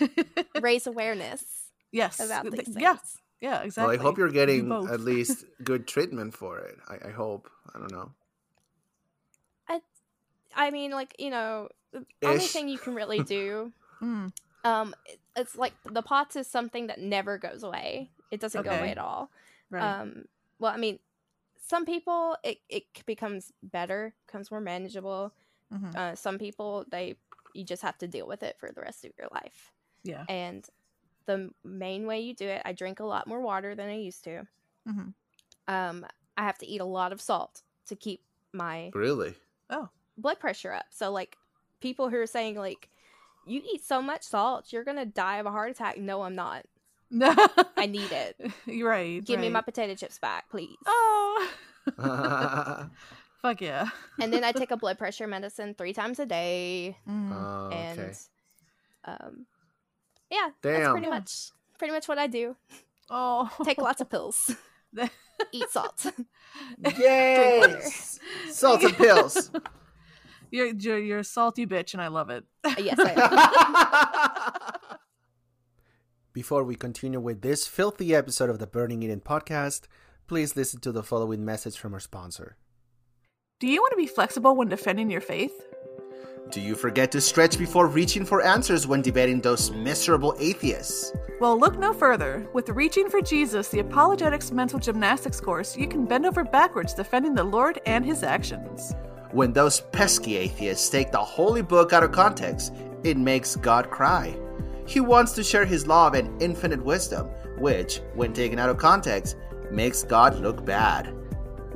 [0.61, 1.43] Raise awareness
[1.91, 2.19] yes.
[2.19, 2.77] about th- these things.
[2.81, 2.97] Yeah.
[3.41, 3.51] Yeah.
[3.57, 3.97] Well, Exactly.
[3.97, 4.89] I hope you're getting both.
[4.91, 6.77] at least good treatment for it.
[6.87, 7.49] I, I hope.
[7.73, 8.11] I don't know.
[9.67, 9.81] I
[10.55, 14.29] I mean, like, you know, the only thing you can really do Mm,
[14.65, 18.09] um it- it's like the POTS is something that never goes away.
[18.29, 19.31] It doesn't go away at all.
[19.69, 20.01] right.
[20.01, 20.25] Um
[20.59, 20.99] well, I mean,
[21.65, 25.31] some people it it becomes better, becomes more manageable.
[25.73, 25.95] Mhm.
[25.95, 27.15] Uh some people they
[27.55, 29.71] you just have to deal with it for the rest of your life.
[30.03, 30.25] Yeah.
[30.29, 30.67] And
[31.25, 34.23] the main way you do it, I drink a lot more water than I used
[34.25, 34.43] to.
[34.87, 35.13] Mhm.
[35.67, 36.05] Um
[36.37, 38.21] I have to eat a lot of salt to keep
[38.53, 39.35] my Really?
[39.69, 39.89] Oh.
[40.17, 40.85] blood pressure up.
[40.91, 41.37] So like
[41.79, 42.89] people who are saying like
[43.47, 45.97] you eat so much salt, you're gonna die of a heart attack.
[45.97, 46.65] No, I'm not.
[47.11, 47.33] No,
[47.77, 48.35] I need it.
[48.65, 49.23] You're right.
[49.23, 50.75] Give me my potato chips back, please.
[50.87, 51.49] Oh.
[53.45, 53.89] Fuck yeah.
[54.19, 57.31] and then I take a blood pressure medicine three times a day, Mm.
[57.31, 57.77] Oh, okay.
[57.77, 58.17] and
[59.05, 59.45] um,
[60.31, 62.55] yeah, that's pretty much pretty much what I do.
[63.11, 63.47] Oh.
[63.63, 64.55] Take lots of pills,
[65.51, 66.07] eat salt.
[66.97, 68.19] Yes!
[68.63, 69.51] and pills.
[70.49, 72.45] You're, you're you're a salty bitch, and I love it.
[72.79, 73.11] yes, I
[74.73, 74.79] am.
[76.33, 79.81] Before we continue with this filthy episode of the Burning Eden podcast,
[80.25, 82.57] please listen to the following message from our sponsor.
[83.65, 85.65] Do you want to be flexible when defending your faith?
[86.51, 91.11] Do you forget to stretch before reaching for answers when debating those miserable atheists?
[91.39, 92.47] Well, look no further.
[92.53, 97.33] With Reaching for Jesus, the Apologetics Mental Gymnastics course, you can bend over backwards defending
[97.33, 98.93] the Lord and his actions.
[99.31, 102.71] When those pesky atheists take the holy book out of context,
[103.03, 104.37] it makes God cry.
[104.85, 109.37] He wants to share his love and infinite wisdom, which, when taken out of context,
[109.71, 111.11] makes God look bad.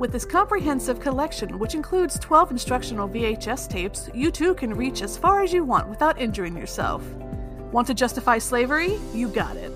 [0.00, 5.18] With this comprehensive collection, which includes 12 instructional VHS tapes, you too can reach as
[5.18, 7.06] far as you want without injuring yourself.
[7.70, 8.98] Want to justify slavery?
[9.12, 9.70] You got it.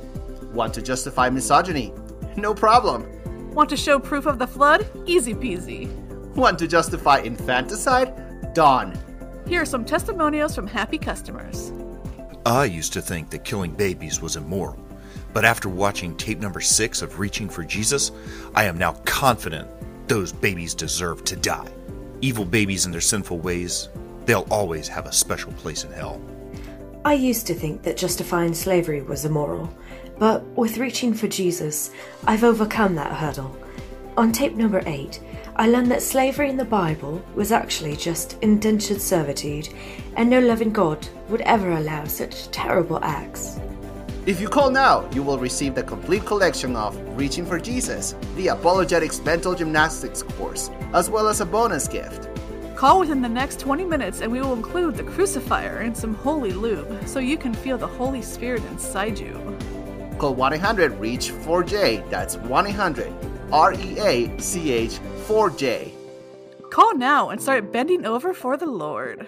[0.54, 1.92] Want to justify misogyny?
[2.38, 3.06] No problem.
[3.52, 4.86] Want to show proof of the flood?
[5.04, 5.94] Easy peasy.
[6.34, 8.54] Want to justify infanticide?
[8.54, 8.98] Done.
[9.46, 11.70] Here are some testimonials from happy customers.
[12.46, 14.78] I used to think that killing babies was immoral,
[15.34, 18.10] but after watching tape number six of Reaching for Jesus,
[18.54, 19.68] I am now confident
[20.08, 21.68] those babies deserve to die.
[22.20, 23.88] Evil babies and their sinful ways,
[24.26, 26.20] they'll always have a special place in hell.
[27.04, 29.68] I used to think that justifying slavery was immoral,
[30.18, 31.90] but with reaching for Jesus,
[32.26, 33.54] I've overcome that hurdle.
[34.16, 35.20] On tape number 8,
[35.56, 39.68] I learned that slavery in the Bible was actually just indentured servitude,
[40.16, 43.58] and no loving God would ever allow such terrible acts.
[44.26, 48.48] If you call now, you will receive the complete collection of Reaching for Jesus, the
[48.48, 52.30] Apologetics Mental Gymnastics course, as well as a bonus gift.
[52.74, 56.52] Call within the next 20 minutes and we will include the crucifier and some holy
[56.52, 59.34] lube so you can feel the Holy Spirit inside you.
[60.18, 62.08] Call 1 800 REACH 4J.
[62.08, 63.12] That's 1 800
[63.52, 65.92] R E A C H 4J.
[66.70, 69.26] Call now and start bending over for the Lord.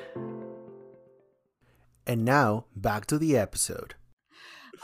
[2.07, 3.95] And now, back to the episode.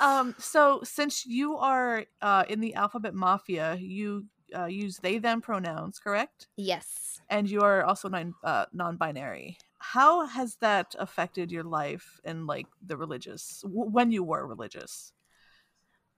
[0.03, 5.41] Um, so since you are uh, in the Alphabet Mafia, you uh, use they them
[5.43, 6.49] pronouns, correct?
[6.57, 7.21] yes.
[7.31, 9.59] And you are also non uh, non-binary.
[9.79, 15.13] How has that affected your life and like the religious w- when you were religious?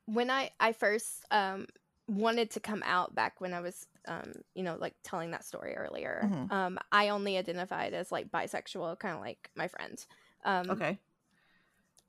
[0.06, 1.66] When I I first um
[2.08, 5.74] wanted to come out back when I was um you know like telling that story
[5.76, 6.50] earlier, Mhm.
[6.50, 10.04] um I only identified as like bisexual, kind of like my friend.
[10.44, 10.98] Um, Okay.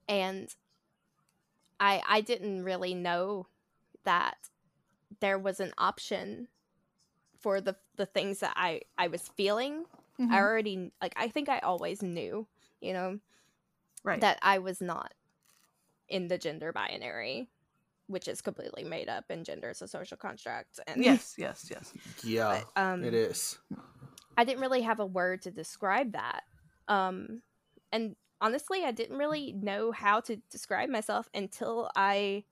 [0.08, 0.54] and
[1.80, 3.48] I I didn't really know
[4.04, 4.50] that
[5.20, 6.48] there was an option
[7.40, 9.86] for the the things that I I was feeling
[10.20, 10.32] Mhm.
[10.32, 12.48] I already like I think I always knew,
[12.80, 13.20] you know,
[14.04, 14.22] right.
[14.22, 15.14] that I was not
[16.08, 17.50] in the gender binary,
[18.08, 20.80] which is completely made up and gender is a social construct.
[20.88, 21.94] And yes, yes, yes.
[22.24, 23.60] Yeah, but, um it is.
[24.38, 26.44] I didn't really have a word to describe that.
[26.88, 27.42] Um,
[27.92, 28.16] and
[28.46, 32.44] honestly, I didn't really know how to describe myself until I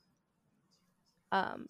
[1.32, 1.68] um,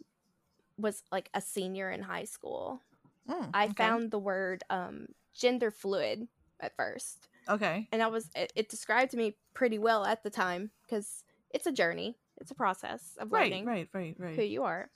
[0.77, 2.81] was like a senior in high school.
[3.29, 3.73] Mm, I okay.
[3.83, 6.27] found the word um, gender fluid
[6.61, 7.89] at first, Okay.
[7.91, 11.71] and I was it, it described me pretty well at the time because it's a
[11.71, 14.89] journey, it's a process of Right, learning right, right, who you are.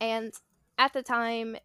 [0.00, 0.32] And
[0.78, 1.56] at the time,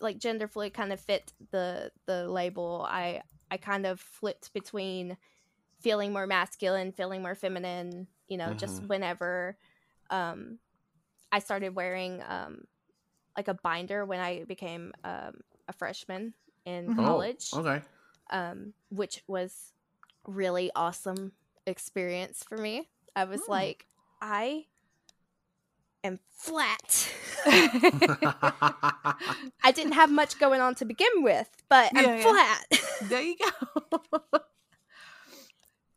[0.00, 2.86] like gender fluid kind of fit the the label.
[2.88, 5.16] I I kind of flipped between
[5.80, 8.86] feeling more masculine, feeling more feminine, you know, just Mhm.
[8.86, 9.56] whenever
[10.10, 10.58] um
[11.32, 12.64] I started wearing um
[13.36, 16.34] like a binder when I became um a freshman
[16.66, 16.98] in Mhm.
[16.98, 17.82] Oh, college okay.
[18.30, 19.72] um, which was
[20.26, 21.32] really awesome
[21.66, 22.88] experience for me.
[23.16, 23.48] I was Mm.
[23.48, 23.86] like,
[24.20, 24.66] I
[26.04, 27.10] am flat.
[29.62, 32.18] I didn't have much going on to begin with, but I'm Yeah, yeah.
[32.18, 32.64] flat.
[33.00, 34.40] there you go.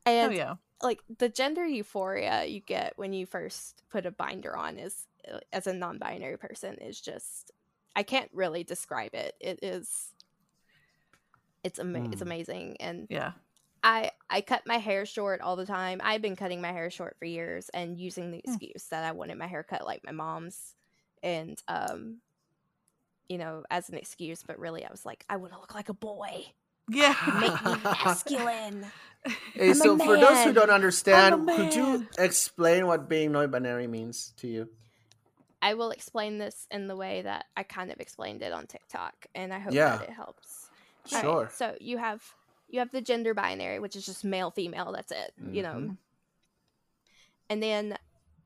[0.05, 0.55] Oh and yeah.
[0.81, 5.39] like the gender euphoria you get when you first put a binder on is uh,
[5.51, 7.51] as a non-binary person is just
[7.95, 9.35] I can't really describe it.
[9.39, 10.13] It is
[11.63, 12.27] it's ama- it's Mm.
[12.27, 13.33] amazing and Yeah.
[13.83, 16.01] I I cut my hair short all the time.
[16.03, 18.41] I've been cutting my hair short for years and using the Mm.
[18.45, 20.75] excuse that I wanted my hair cut like my mom's
[21.21, 22.21] and um
[23.29, 25.87] you know, as an excuse, but really I was like, I want to look like
[25.89, 26.45] a boy.
[26.89, 27.15] Yeah.
[27.39, 28.85] Make me masculine.
[29.25, 33.87] Hey, I'm a so for those who don't understand, could you explain what being non-binary
[33.87, 34.69] means to you?
[35.61, 39.13] I will explain this in the way that I kind of explained it on TikTok
[39.33, 39.97] and I hope Yeah.
[39.97, 40.69] that it helps.
[41.11, 41.49] All right, Sure.
[41.53, 42.21] so you have
[42.69, 45.33] you have the gender binary, which is just male female, that's it.
[45.51, 45.73] You know.
[45.73, 45.97] Mhm.
[47.49, 47.97] And then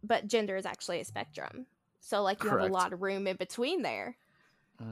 [0.04, 1.66] but gender is actually a spectrum.
[2.02, 4.18] So like you have a lot of room in between there.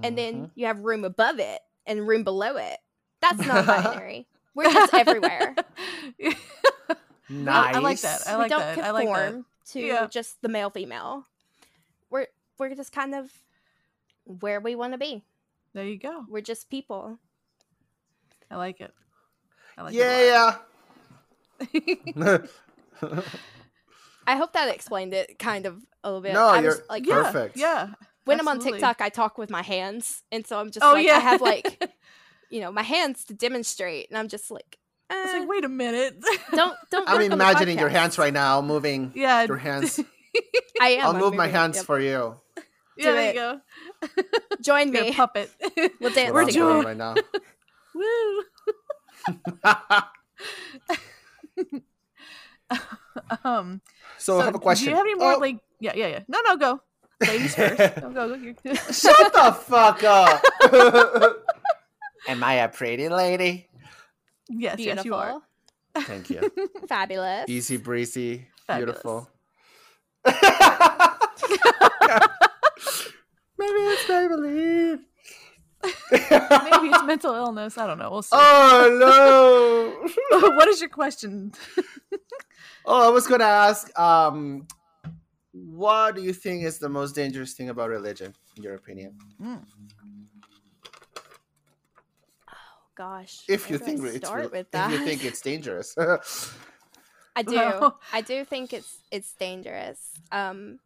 [0.01, 0.51] and then Mhm.
[0.55, 2.79] you have room above it and room below it.
[3.21, 4.27] That's non-binary.
[4.55, 5.55] We're just everywhere.
[7.29, 7.75] nice.
[7.75, 8.21] I like that.
[8.27, 8.77] I we like don't that.
[8.79, 9.43] I conform like that.
[9.73, 10.07] to Yeah.
[10.07, 11.25] just the male female.
[12.09, 12.27] We're
[12.57, 13.31] we're just kind of
[14.25, 15.23] where we want to be.
[15.73, 16.25] There you go.
[16.29, 17.19] We're just people.
[18.49, 18.93] I like it.
[19.77, 20.55] I like yeah.
[21.59, 22.15] it.
[22.15, 22.49] a lot.
[24.27, 26.33] I hope that explained it kind of a little bit.
[26.33, 27.57] No, I was you're- like yeah, Perfect.
[27.57, 27.89] Yeah.
[28.25, 28.59] when I'm on.
[28.59, 31.15] TikTok, I talk with my hands, and so I'm just Oh like yeah.
[31.17, 31.91] I have like
[32.49, 34.77] you know my hands to demonstrate, and I'm just like,
[35.09, 36.15] I was eh, like, wait a minute.
[36.51, 37.07] don't don't.
[37.07, 39.11] I'm work on the imagining your hands right now moving.
[39.15, 39.43] yeah.
[39.43, 39.99] Your hands.
[40.81, 41.05] I am.
[41.07, 41.85] I'll move my hands yep.
[41.85, 42.35] for you.
[42.97, 43.11] yeah.
[43.11, 43.35] There it.
[43.35, 43.61] you go.
[44.61, 45.13] Join You're me.
[45.13, 45.49] puppet.
[45.99, 46.73] We'll dance What I'm together.
[46.73, 47.15] doing right now.
[47.95, 48.43] Woo.
[53.43, 53.81] Um.
[54.17, 54.85] so, I have a question.
[54.85, 55.59] Do you have any more Oh, like?
[55.79, 56.19] Yeah, yeah, yeah.
[56.27, 56.81] No, no, go.
[57.25, 57.77] Ladies first.
[58.01, 58.73] Go, go, go.
[58.91, 60.43] Shut the fuck up.
[62.27, 63.69] Am I a pretty lady?
[64.49, 65.41] yes, yes, you are.
[65.95, 66.51] Thank you.
[66.87, 67.45] fabulous.
[67.47, 68.47] Easy breezy.
[68.67, 68.95] Fabulous.
[68.95, 69.29] Beautiful.
[73.57, 74.99] Maybe it's Maybelline.
[76.11, 77.77] Maybe it's mental illness.
[77.77, 78.09] I don't know.
[78.11, 78.29] We'll see.
[78.33, 80.49] oh no.
[80.55, 81.53] what is your question?
[82.85, 84.67] Oh, I was gonna ask, um,
[85.51, 89.17] what do you think is the most dangerous thing about religion, in your opinion?
[92.95, 95.95] Gosh, If you where do think it's start re- with if you think it's dangerous.
[97.35, 97.87] I do.
[98.13, 99.99] I do think it's it's dangerous.
[100.31, 100.79] Um,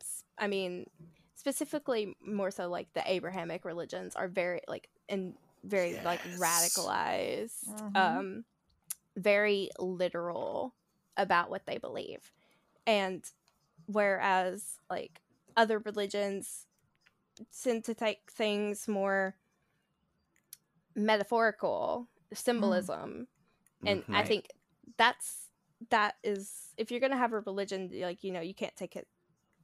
[0.00, 0.86] s- I mean,
[1.34, 6.38] specifically more so like the Abrahamic religions are very like and very like Yes.
[6.38, 7.94] radicalized, Mhm.
[7.94, 8.44] um,
[9.16, 10.74] very literal
[11.16, 12.32] about what they believe,
[12.86, 13.24] and
[13.86, 15.20] whereas like
[15.56, 16.66] other religions
[17.62, 19.36] tend to take things more
[20.96, 23.26] metaphorical symbolism
[23.86, 24.14] and Mhm.
[24.14, 24.48] i think
[24.98, 25.48] that's
[25.90, 29.06] that is if you're gonna have a religion like you know you can't take it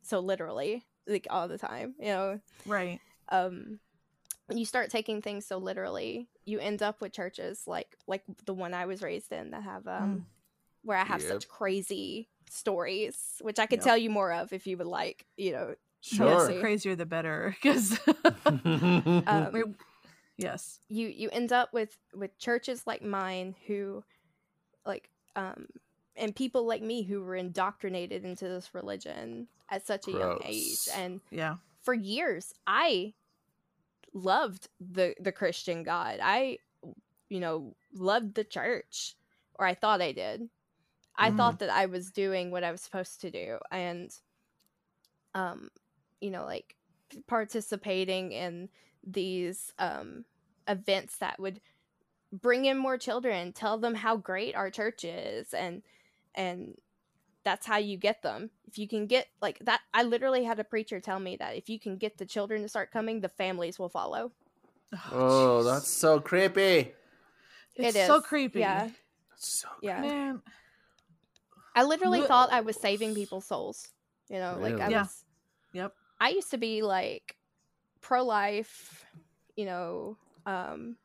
[0.03, 3.01] so literally like all the time you know Right.
[3.31, 3.79] um
[4.47, 8.55] when you start taking things so literally you end up with churches like like the
[8.55, 10.27] one i was raised in that have um
[10.83, 11.29] where i have Yep.
[11.29, 13.85] such crazy stories which i could Yep.
[13.85, 15.75] tell you more of if you would like you know
[16.13, 16.47] Yes, Sure.
[16.49, 17.55] the crazier the better.
[17.63, 17.99] Because
[19.27, 19.75] um,
[20.41, 20.81] yes.
[20.89, 24.05] you you end up with with churches like mine who
[24.87, 25.67] like um
[26.17, 30.89] and people like me who were indoctrinated into this religion at such a young age
[30.95, 31.57] and Yeah.
[31.83, 33.15] for years i
[34.15, 36.59] loved the the christian god i
[37.31, 39.17] you know, loved the church,
[39.59, 40.51] or I thought I did.
[41.17, 41.37] I Mhm.
[41.37, 44.11] thought that I was doing what I was supposed to do, and,
[45.35, 45.71] um,
[46.21, 46.77] you know, like
[47.27, 48.69] participating in
[49.07, 50.25] these um
[50.69, 51.61] events that would
[52.33, 55.83] bring in more children, tell them how great our church is, and
[56.35, 56.77] and
[57.45, 58.51] that's how you get them.
[58.69, 61.69] If you can get like that, I literally had a preacher tell me that if
[61.69, 64.33] you can get the children to start coming, the families will follow.
[64.93, 65.65] Oh, oh jeez.
[65.73, 66.93] that's so creepy.
[67.77, 68.61] it's It so creepy.
[68.61, 68.91] Yeah,
[69.37, 70.01] So yeah.
[70.01, 70.43] Man,
[71.75, 73.89] I literally Look- thought I was saving people's souls.
[74.29, 75.03] You know, like I Yeah.
[75.03, 75.25] was.
[75.73, 75.95] Yep.
[76.21, 77.37] I used to be like
[78.01, 79.05] pro life,
[79.57, 80.17] you know,
[80.47, 80.97] um,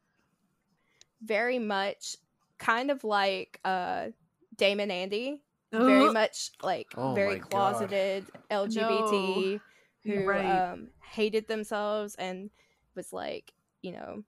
[1.21, 2.15] very much
[2.57, 4.07] kind of like uh,
[4.55, 7.49] Damon Andy, very much like Oh very my God.
[7.49, 9.61] closeted LGBT
[10.03, 10.61] You're who right.
[10.73, 12.49] um, hated themselves and
[12.95, 14.23] was like, you know,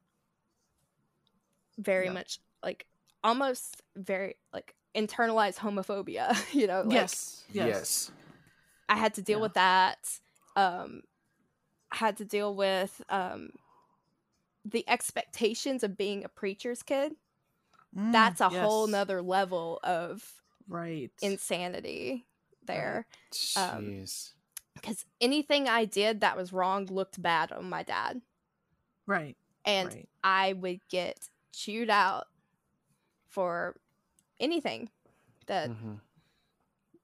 [1.78, 2.14] very Yeah.
[2.14, 2.86] much like
[3.24, 8.12] almost very like internalized homophobia, you know, like yes, yes, yes.
[8.90, 9.44] I had to deal Yeah.
[9.44, 10.20] with that.
[10.56, 11.02] Um,
[11.92, 13.52] I had to deal with um,
[14.70, 17.14] the expectations of being a preacher's kid.
[17.98, 18.92] Mm, That's a whole yes.
[18.92, 20.34] nother level of
[20.68, 21.12] right.
[21.22, 22.26] insanity
[22.66, 23.08] there.
[23.56, 24.34] Um, Jeez.
[24.74, 28.22] Because anything I did that was wrong looked bad on my dad.
[29.06, 30.10] right, And right.
[30.24, 32.28] I would get chewed out
[33.28, 33.76] for
[34.40, 34.90] anything
[35.48, 36.02] that Mhm.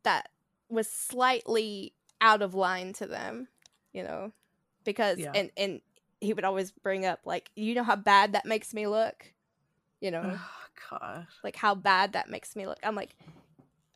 [0.04, 0.30] that
[0.70, 3.48] was slightly out of line to them,
[3.94, 4.34] you know,
[4.84, 5.32] because Yeah.
[5.34, 5.82] and and
[6.24, 9.32] he would always bring up like, you know how bad that makes me look,
[10.02, 11.28] you know, Oh, God.
[11.44, 12.80] like how bad that makes me look.
[12.84, 13.16] I'm like,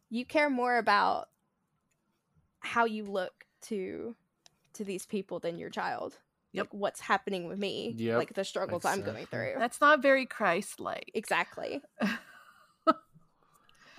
[0.09, 1.29] you care more about
[2.59, 4.15] how you look to
[4.73, 6.17] to these people than your child.
[6.53, 6.65] Yep.
[6.65, 9.53] Like what's happening with me, Yep, like the struggles I'm going through.
[9.57, 11.11] That's not very Christ-like.
[11.13, 11.81] exactly.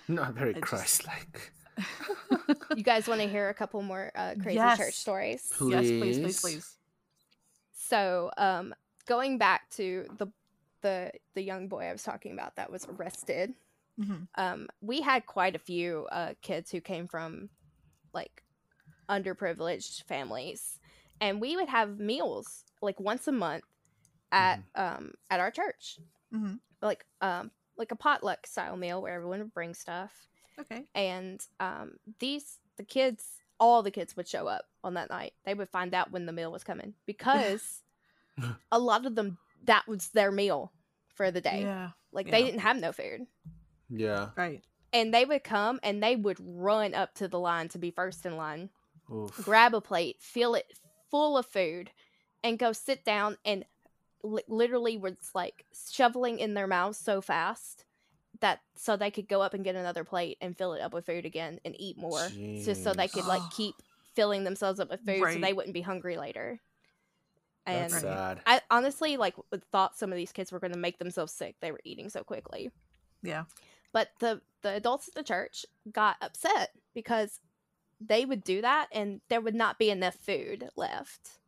[0.09, 1.53] Not very just- Christ-like.
[2.77, 4.79] you guys want to hear a couple more uh, crazy Yes.
[4.79, 5.47] church stories?
[5.53, 5.71] Please.
[5.73, 6.77] Yes, please, please, please.
[7.89, 8.75] So, um,
[9.07, 10.29] going back to the
[10.83, 13.55] the the young boy I was talking about that was arrested,
[13.97, 14.29] Mhm.
[14.37, 17.51] um, we had quite a few uh, kids who came from
[18.15, 18.45] like
[19.11, 20.81] underprivileged families,
[21.21, 23.65] and we would have meals like once a month
[24.33, 26.59] at um at our church, Mhm.
[26.83, 30.29] like um like a potluck style meal where everyone would bring stuff,
[30.59, 30.89] Okay.
[30.95, 35.55] and um these the kids all the kids would show up on that night they
[35.55, 37.83] would find out when the meal was coming because
[38.73, 40.73] a lot of them that was their meal
[41.15, 41.91] for the day Yeah.
[42.13, 43.27] like they didn't have no food
[43.89, 44.31] Yeah.
[44.37, 44.63] Right.
[44.93, 48.27] and they would come and they would run up to the line to be first
[48.27, 48.71] in line
[49.13, 49.35] Oof.
[49.45, 50.67] grab a plate fill it
[51.11, 51.91] full of food
[52.45, 53.65] and go sit down and
[54.23, 57.85] li- literally was like shoveling in their mouths so fast
[58.41, 61.07] that so they could go up and get another plate and fill it up with
[61.07, 62.29] food again and eat more
[62.63, 63.75] just so they could like keep
[64.19, 66.59] filling themselves up with food so they wouldn't be hungry later.
[67.67, 68.41] And That's sad.
[68.47, 69.37] i honestly like
[69.71, 71.55] thought some of these kids were going to make themselves sick.
[71.61, 72.73] They were eating so quickly.
[73.23, 73.45] Yeah.
[73.93, 77.39] but the the adults at the church got upset because
[78.01, 81.39] they would do that and there would not be enough food left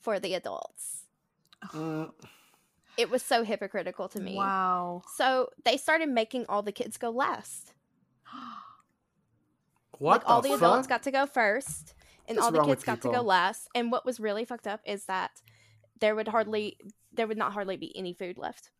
[0.00, 1.06] for the adults.
[1.68, 2.12] Mm,
[2.96, 4.36] it was so hypocritical to me.
[4.36, 5.02] Wow.
[5.16, 7.74] so they started making all the kids go last
[10.02, 10.62] what like all the the fuck?
[10.62, 11.94] adults got to go first
[12.26, 14.80] and What's all the kids got to go last and what was really fucked up
[14.84, 15.30] is that
[16.00, 16.76] there would hardly
[17.12, 18.70] there would not hardly be any food left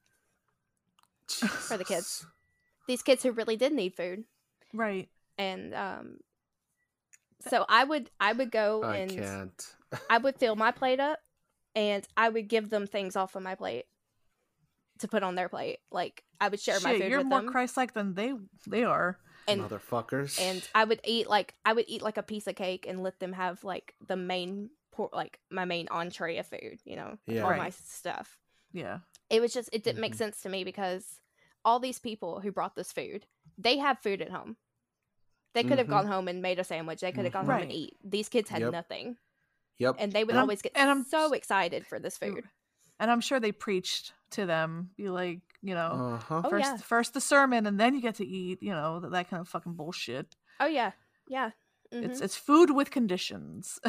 [1.28, 2.26] for the kids.
[2.88, 4.24] These kids who really did need food
[4.74, 5.08] right.
[5.38, 6.16] and um
[7.48, 9.74] so i would i would go I and can't.
[10.10, 11.18] i would fill my plate up
[11.74, 13.84] and i would give them things off of my plate
[14.98, 17.50] to put on their plate like i would share my food you're with more them
[17.50, 18.32] Christ-like than they
[18.66, 19.18] they are.
[19.48, 20.40] And Motherfuckers.
[20.40, 23.18] and I would eat like I would eat like a piece of cake and let
[23.20, 27.42] them have like the main por- like my main entree of food, you know, Yeah.
[27.42, 28.38] all my stuff.
[28.72, 29.00] Yeah.
[29.30, 30.18] It was just it didn't make Mhm.
[30.18, 31.20] sense to me because
[31.64, 33.26] all these people who brought this food,
[33.58, 34.56] they have food at home.
[35.54, 35.90] They could have Mhm.
[35.90, 37.00] gone home and made a sandwich.
[37.00, 37.96] They could have gone home and eat.
[38.02, 38.72] These kids had Yep.
[38.72, 39.18] nothing,
[39.78, 39.96] yep.
[39.98, 42.48] and they would And I'm- always get and I'm- so excited for this food.
[42.98, 46.42] And I'm sure they preached to them, be like, you know, uh-huh.
[46.44, 46.76] Oh, first yeah.
[46.78, 49.48] first the sermon and then you get to eat, you know, that, that kind of
[49.48, 50.36] fucking bullshit.
[50.60, 50.92] Oh yeah,
[51.26, 51.50] yeah.
[52.00, 52.22] It's mhm.
[52.22, 53.78] it's food with conditions.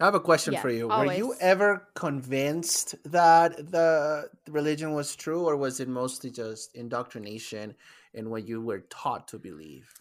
[0.00, 0.88] I have a question Yeah, for you.
[0.88, 7.76] Were you ever convinced that the religion was true, or was it mostly just indoctrination
[8.12, 9.92] in what you were taught to believe?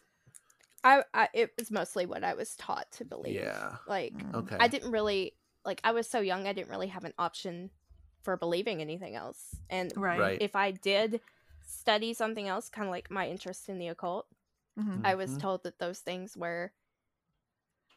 [0.83, 3.36] I, I it was mostly what I was taught to believe.
[3.36, 3.77] Yeah.
[3.86, 4.36] Like Mm.
[4.36, 4.57] Okay.
[4.59, 7.71] I didn't really like I was so young I didn't really have an option
[8.26, 9.55] for believing anything else.
[9.69, 10.19] And Right.
[10.19, 10.41] Right.
[10.41, 11.21] if I did
[11.61, 14.28] study something else, kind of like my interest in the occult,
[14.78, 15.05] Mhm.
[15.05, 15.39] I was Mhm.
[15.39, 16.73] told that those things were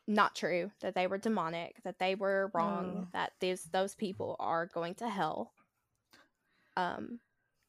[0.06, 3.08] not true, that they were demonic, that they were wrong, Oh.
[3.12, 5.52] that these those people are going to hell.
[6.76, 7.20] Um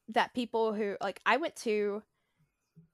[0.09, 2.03] that people who like I went to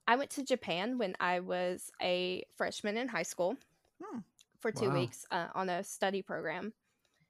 [0.08, 3.58] I went to Japan when I was a freshman in high school
[4.04, 4.20] Hmm.
[4.60, 4.94] for 2 Wow.
[4.94, 6.74] weeks uh, on a study program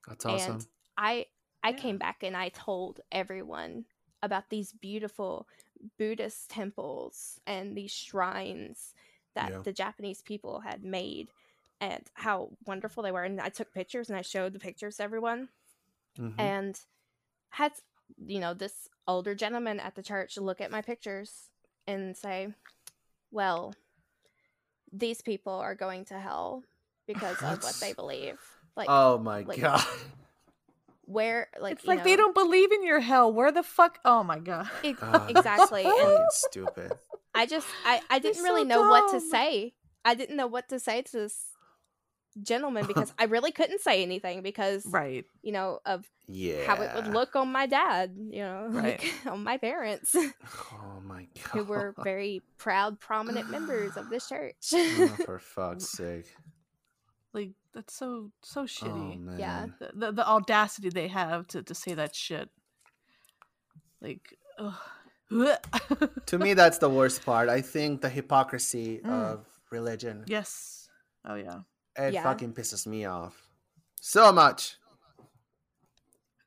[0.07, 0.55] That's awesome.
[0.55, 0.67] and
[0.97, 1.27] I
[1.65, 1.77] I Yeah.
[1.77, 3.85] came back and I told everyone
[4.21, 5.47] about these beautiful
[5.97, 8.93] Buddhist temples and these shrines
[9.33, 9.61] that Yeah.
[9.63, 11.29] the Japanese people had made
[11.81, 15.03] and how wonderful they were and I took pictures and I showed the pictures to
[15.03, 15.49] everyone
[16.17, 16.39] Mhm.
[16.39, 16.79] and
[17.49, 17.73] had
[18.25, 21.49] you know this older gentleman at the church look at my pictures
[21.87, 22.53] and say
[23.31, 23.73] well
[24.93, 26.63] these people are going to hell
[27.07, 28.39] because of what they believe
[28.77, 29.83] like oh my like, god.
[31.05, 33.31] Where like it's you like they don't believe in your hell.
[33.31, 33.99] Where the fuck?
[34.05, 34.69] Oh my god.
[34.83, 36.91] Ex- Ah, exactly and stupid.
[37.33, 39.73] i just i i didn't It's really so know what to say
[40.05, 41.45] i didn't know what to say to this
[42.41, 45.25] gentleman because i really couldn't say anything because Right.
[45.41, 46.65] you know of Yeah.
[46.65, 49.01] how it would look on my dad you know Right.
[49.01, 51.51] like on my parents Oh my god.
[51.53, 56.33] who were very proud prominent members of this church oh, for fuck's sake.
[57.35, 59.19] Like that's so so Oh shitty.
[59.19, 59.37] man.
[59.37, 59.65] Yeah.
[59.79, 62.47] the, the the audacity they have to to say that shit.
[64.01, 64.73] Like, ugh.
[66.27, 67.49] To me, that's the worst part.
[67.49, 69.09] I think the hypocrisy Mm.
[69.33, 70.23] of religion.
[70.27, 70.87] yes.
[71.27, 71.59] Oh yeah.
[71.97, 72.23] It Yeah.
[72.23, 73.35] fucking pisses me off
[74.01, 74.77] so much.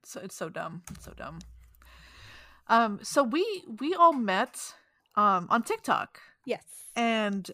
[0.04, 0.82] So it's so dumb.
[0.92, 1.38] It's so dumb.
[2.68, 3.00] Um.
[3.02, 3.44] So we
[3.80, 4.74] we all met
[5.16, 6.64] um on TikTok, yes
[6.96, 7.50] and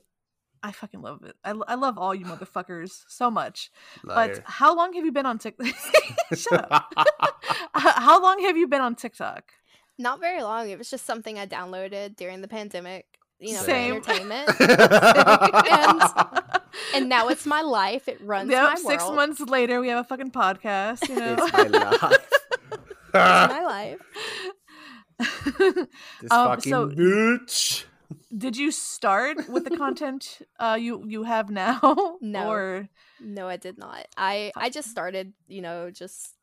[0.67, 1.37] I fucking love it.
[1.45, 3.71] I, I love all you motherfuckers so much.
[4.03, 4.35] Liar.
[4.37, 5.67] But how long have you been on TikTok?
[6.35, 6.91] Shut up.
[7.75, 9.45] how long have you been on TikTok?
[9.97, 13.07] not very long it was just something i downloaded during the pandemic
[13.39, 13.95] you know for Same.
[13.95, 14.51] entertainment
[16.95, 19.15] and now it's my life it runs Yep, my six world.
[19.15, 21.09] months later, we have a fucking podcast.
[21.09, 22.29] You know, it's my life.
[23.07, 24.01] it's my life
[26.21, 27.85] this Um, fucking so- bitch.
[28.37, 31.78] Did you start with the content uh, you you have now?
[32.20, 32.51] No.
[32.51, 32.89] Or
[33.20, 34.07] No, I did not.
[34.16, 36.35] I I just started, you know, just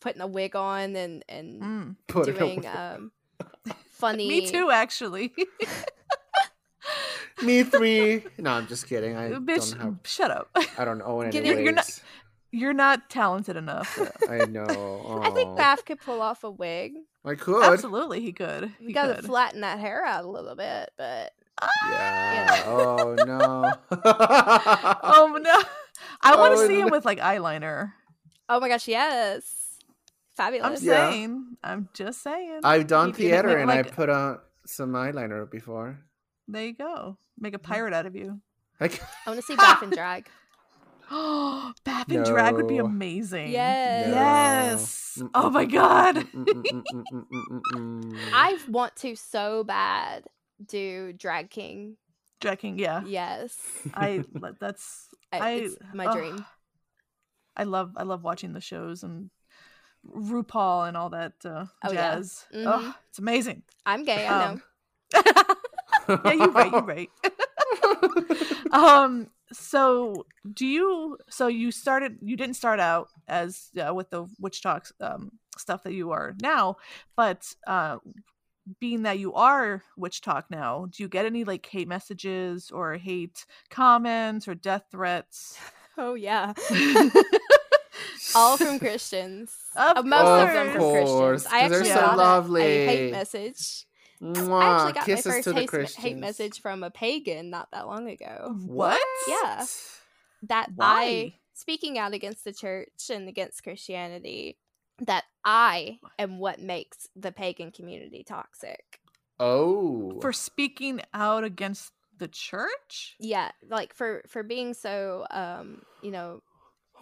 [0.00, 2.34] putting a wig on and and Mm.
[2.36, 3.12] Doing um
[3.92, 4.28] funny.
[4.28, 5.32] me too, actually.
[7.42, 8.24] Me three.
[8.38, 9.14] No, I'm just kidding.
[9.16, 9.96] I Bitch, don't have.
[10.04, 10.48] shut up.
[10.78, 12.00] I don't own any Getting- You're not- wigs.
[12.56, 13.98] You're not talented enough.
[14.30, 15.20] I know.
[15.22, 15.54] I think Aw.
[15.56, 16.94] Beth could pull off a wig.
[17.24, 17.62] I could.
[17.62, 18.72] Absolutely, he could.
[18.80, 19.26] We He got to could.
[19.26, 21.32] flatten that hair out a little bit, but
[21.90, 22.62] Yeah.
[22.66, 23.72] Oh no.
[23.90, 25.62] Oh no!
[26.22, 26.92] I want to Oh, see him no.
[26.92, 27.92] with like eyeliner.
[28.48, 29.44] oh my gosh, yes,
[29.86, 29.94] I'm
[30.36, 30.82] fabulous.
[30.82, 31.10] Yeah.
[31.10, 31.56] saying.
[31.62, 32.60] I'm just saying.
[32.64, 35.98] I've done You can make theater and I like- put on some eyeliner before.
[36.48, 37.18] There you go.
[37.38, 37.62] Make a mm.
[37.64, 38.40] pirate out of you.
[38.80, 40.26] Like, I want to see Beth and drag.
[41.10, 43.52] Oh, Beth and drag would be amazing.
[43.52, 44.10] Yes.
[44.12, 45.16] Yes.
[45.18, 45.30] No.
[45.34, 46.26] Oh my god.
[48.34, 50.24] I want to so bad
[50.66, 51.96] do drag king.
[52.40, 53.02] Drag King, yeah.
[53.06, 53.56] Yes,
[53.94, 54.22] I
[54.60, 56.44] that's I, I it's my ugh, dream.
[57.56, 59.30] I love I love watching the shows and
[60.06, 62.16] RuPaul and all that uh, Oh, yeah.
[62.16, 62.44] jazz.
[62.54, 62.64] Mhm.
[62.66, 63.62] Oh, it's amazing.
[63.86, 64.26] I'm gay.
[64.26, 64.60] I know.
[66.08, 66.70] Um, yeah, you're right.
[66.72, 67.10] You're right.
[68.72, 69.28] um.
[69.52, 71.18] So, do you?
[71.28, 72.18] So you started.
[72.20, 76.76] You didn't start out as uh, with the WitchToks um, stuff that you are now,
[77.16, 77.98] but uh,
[78.80, 83.46] being that you are WitchTok now, do you get any like hate messages or hate
[83.70, 85.58] comments or death threats?
[85.98, 86.52] Oh yeah,
[88.34, 89.50] all from Christians.
[89.74, 91.46] Of Uh, most of them Of from course, Christians.
[91.46, 92.86] I 'cause they're actually so got a- a, lovely.
[92.86, 93.86] hate message.
[94.22, 98.56] I actually got my first hate, hate message from a pagan not that long ago.
[98.66, 99.02] What?
[99.28, 99.64] Yeah.
[100.42, 104.58] That I, speaking out against the church and against Christianity,
[105.00, 109.00] that I am what makes the pagan community toxic.
[109.38, 110.18] Oh.
[110.20, 113.16] For speaking out against the church?
[113.18, 116.42] Yeah, like for for being so um, you know,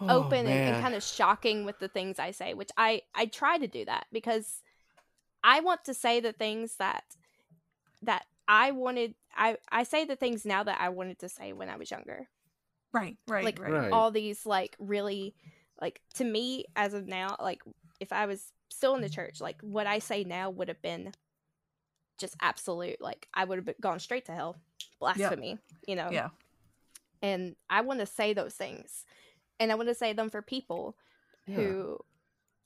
[0.01, 3.27] Oh, open and, and kind of shocking with the things I say, which I I
[3.27, 4.61] try to do that because
[5.45, 7.03] I want to say the things that
[8.01, 11.69] that I wanted I I say the things now that I wanted to say when
[11.69, 12.27] I was younger.
[12.91, 13.71] Right, right, like right.
[13.71, 13.91] Right.
[13.91, 15.35] all these like really
[15.79, 17.61] like to me as of now like
[17.99, 21.13] if I was still in the church, like what I say now would have been
[22.17, 24.55] just absolute like I would have been, gone straight to hell.
[24.99, 26.09] Blasphemy, you know.
[26.11, 26.29] Yeah.
[27.21, 29.05] And I want to say those things.
[29.59, 30.95] And I want to say them for people
[31.47, 31.55] Yeah.
[31.55, 31.99] who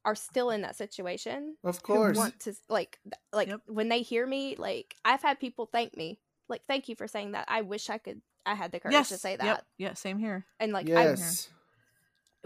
[0.06, 2.18] are still in that situation Of who course.
[2.18, 3.00] want to like
[3.34, 3.62] like Yep.
[3.68, 7.34] when they hear me like i've had people thank me like thank you for saying
[7.34, 9.10] that i wish i could i had the courage yes.
[9.10, 9.66] to say that Yep.
[9.78, 9.94] Yeah.
[9.94, 10.46] Same here.
[10.60, 11.50] and like I, yes.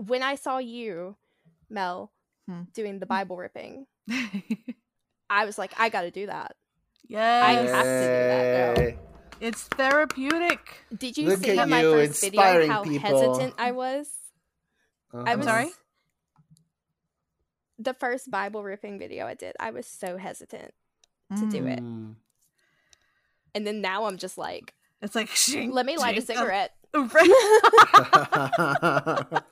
[0.07, 1.15] when i saw you
[1.69, 2.11] mel
[2.49, 2.63] Hmm.
[2.73, 3.85] doing the bible ripping
[5.29, 6.55] i was like i gotta do that
[7.07, 7.43] yes.
[7.43, 8.99] I have to do that now.
[9.39, 10.59] It's therapeutic.
[10.97, 12.99] did you Look see at on my you, first video how people.
[13.19, 14.09] hesitant i was
[15.13, 15.37] i Uh-huh.
[15.37, 15.71] was sorry?
[17.79, 20.73] The first bible ripping video i did i was so hesitant
[21.37, 22.15] to do it Mm.
[23.55, 25.29] and then now i'm just like It's like
[25.71, 26.37] let me light a shink, shink.
[26.37, 26.71] cigarette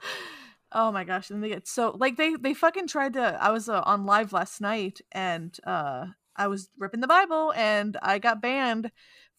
[0.73, 3.67] oh my gosh and they get so like they they fucking tried to i was
[3.67, 6.05] uh, on live last night and uh
[6.35, 8.91] i was ripping the bible and i got banned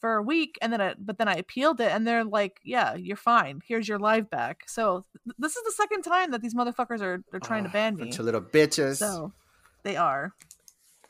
[0.02, 2.94] for a week and then I, but then i appealed it and they're like yeah
[2.96, 3.62] you're fine.
[3.64, 4.64] Here's your live back.
[4.66, 7.72] So th- this is the second time that these motherfuckers are they're trying to Ah,
[7.72, 8.02] ban me.
[8.04, 8.96] Bunch of little bitches.
[8.96, 9.32] so
[9.84, 10.34] they are.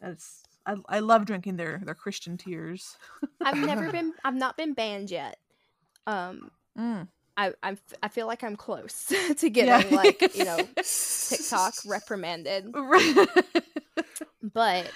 [0.00, 2.96] It's I, I love drinking their their christian tears.
[3.44, 5.38] I've never been i've not been banned yet.
[6.06, 7.08] Um Mm.
[7.36, 9.96] I I'm, I feel like I'm close to getting Yeah.
[9.96, 12.72] like you know TikTok reprimanded,
[14.42, 14.90] but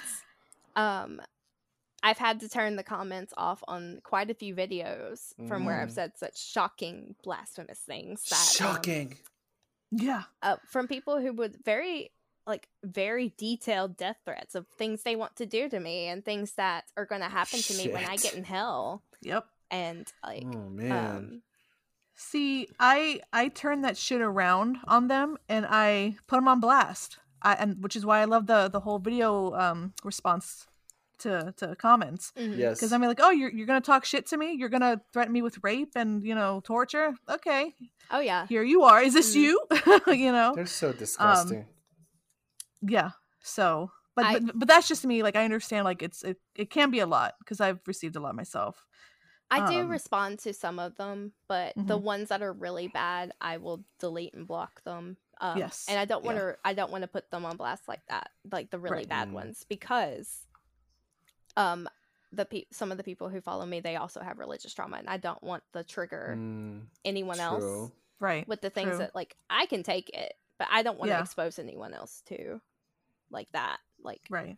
[0.74, 1.20] um,
[2.06, 5.88] I've had to turn the comments off on quite a few videos from where I've
[5.88, 5.98] Mm.
[5.98, 8.22] said such shocking, blasphemous things.
[8.30, 9.18] That, um, Shocking.
[9.90, 12.10] yeah uh, from people who would very
[12.46, 16.52] like very detailed death threats of things they want to do to me and things
[16.52, 20.46] that are going to happen to me when I get in hell yep and like
[20.54, 20.92] oh man.
[21.18, 21.42] um
[22.18, 27.18] See, I I turn that shit around on them and I put them on blast.
[27.42, 30.66] I and which is why I love the the whole video um response
[31.20, 32.56] to to comments mhm.
[32.56, 32.78] yes.
[32.78, 34.52] because I'm like, oh, you're you're gonna talk shit to me.
[34.52, 37.14] You're gonna threaten me with rape and you know torture.
[37.28, 37.74] Okay,
[38.10, 39.00] oh yeah here you are.
[39.02, 39.40] Is this Mhm.
[39.40, 39.60] you?
[40.14, 40.52] you know?
[40.54, 41.66] They're so disgusting.
[42.82, 43.10] Yeah.
[43.42, 45.22] So, but, I- but but that's just me.
[45.22, 45.84] Like I understand.
[45.84, 48.84] Like it's it it can be a lot because I've received a lot myself.
[49.48, 52.02] I do Um, respond to some of them, but the Mhm.
[52.02, 55.16] ones that are really bad, I will delete and block them.
[55.40, 56.52] Um, Yes, and I don't want yeah.
[56.52, 56.58] to.
[56.64, 59.08] I don't want to put them on blast like that, like the really Right.
[59.08, 59.32] bad Mm.
[59.34, 60.46] ones, because
[61.56, 61.88] um,
[62.32, 65.08] the pe- some of the people who follow me, they also have religious trauma, and
[65.08, 67.90] I don't want the trigger Mm, anyone else.
[68.18, 68.48] Right.
[68.48, 68.98] with the things true.
[68.98, 71.22] that like I can take it, but I don't want to Yeah.
[71.22, 72.60] expose anyone else to
[73.30, 73.78] like that.
[74.02, 74.56] Like Right.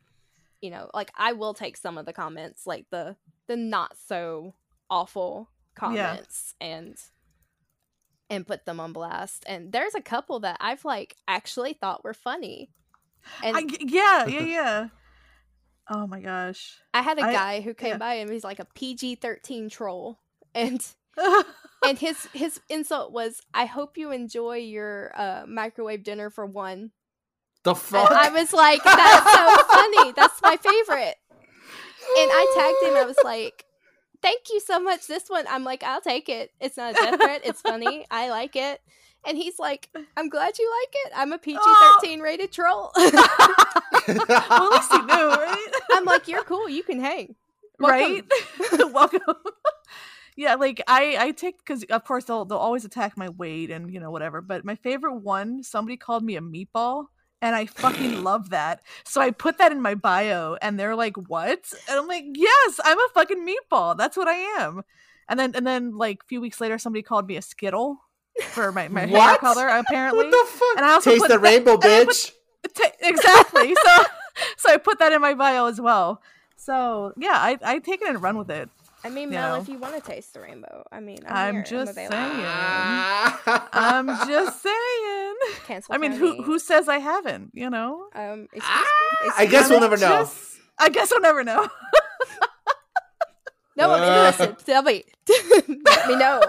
[0.60, 3.16] you know, like I will take some of the comments, like the
[3.48, 4.54] the not so
[4.90, 6.96] awful comments and
[8.30, 9.44] and put them on blast.
[9.46, 12.70] And there's a couple that I've like actually thought were funny.
[13.42, 14.26] And I, I, yeah.
[14.26, 14.40] Yeah.
[14.40, 14.88] Yeah.
[15.90, 16.78] Oh my gosh.
[16.92, 17.98] I had a I- guy who came yeah.
[17.98, 20.18] by and he's like a PG thirteen troll.
[20.54, 20.84] And
[21.86, 26.90] and his his insult was, I hope you enjoy your uh microwave dinner for one.
[27.64, 28.10] The And fuck?
[28.10, 30.12] I was like, that's so funny.
[30.12, 31.16] That's my favorite.
[32.18, 32.96] And I tagged him.
[33.02, 33.64] I was like,
[34.22, 35.06] thank you so much.
[35.06, 36.50] This one, I'm like, I'll take it.
[36.60, 37.42] It's not a death threat.
[37.44, 38.06] It's funny.
[38.10, 38.80] I like it.
[39.26, 41.12] And he's like, I'm glad you like it.
[41.14, 41.38] I'm a ah.
[41.38, 41.58] PG
[42.02, 42.92] 13 rated troll.
[42.96, 45.72] well, at least you knew, right?
[45.92, 46.68] I'm like, you're cool.
[46.68, 47.34] You can hang.
[47.78, 48.28] Welcome.
[48.70, 48.92] right?
[48.92, 49.20] Welcome.
[50.36, 53.92] yeah, like I I take because of course they'll they'll always attack my weight and
[53.92, 54.40] you know whatever.
[54.40, 57.06] But my favorite one, somebody called me a meatball.
[57.40, 58.80] And I fucking love that.
[59.04, 61.72] So I put that in my bio and they're like, What?
[61.88, 63.96] And I'm like, Yes, I'm a fucking meatball.
[63.96, 64.82] That's what I am.
[65.28, 67.98] And then and then like a few weeks later somebody called me a skittle
[68.52, 70.24] for my, my hair color, apparently.
[70.24, 70.76] what the fuck?
[70.76, 72.32] And I also Taste put the that- rainbow, and I put- bitch.
[73.00, 73.74] Exactly.
[73.84, 74.04] so
[74.56, 76.20] so I put that in my bio as well.
[76.56, 78.68] So yeah, I I take it and run with it.
[79.04, 79.62] I mean, Mel, know.
[79.62, 81.62] if you want to taste the rainbow, I mean, I'm, I'm here.
[81.64, 82.10] just I'm saying.
[83.72, 85.34] I'm just saying.
[85.66, 86.42] Cancel I mean, who Tony.
[86.44, 87.52] who says I haven't?
[87.54, 88.08] You know.
[88.14, 89.74] Um, excuse, Ah, I excuse guess me?
[89.76, 90.08] we'll never know.
[90.08, 91.68] Just- I guess we'll never know.
[93.76, 94.06] No, I'm Uh.
[94.28, 94.66] interested.
[94.66, 95.04] Tell me.
[95.28, 96.42] Let me know.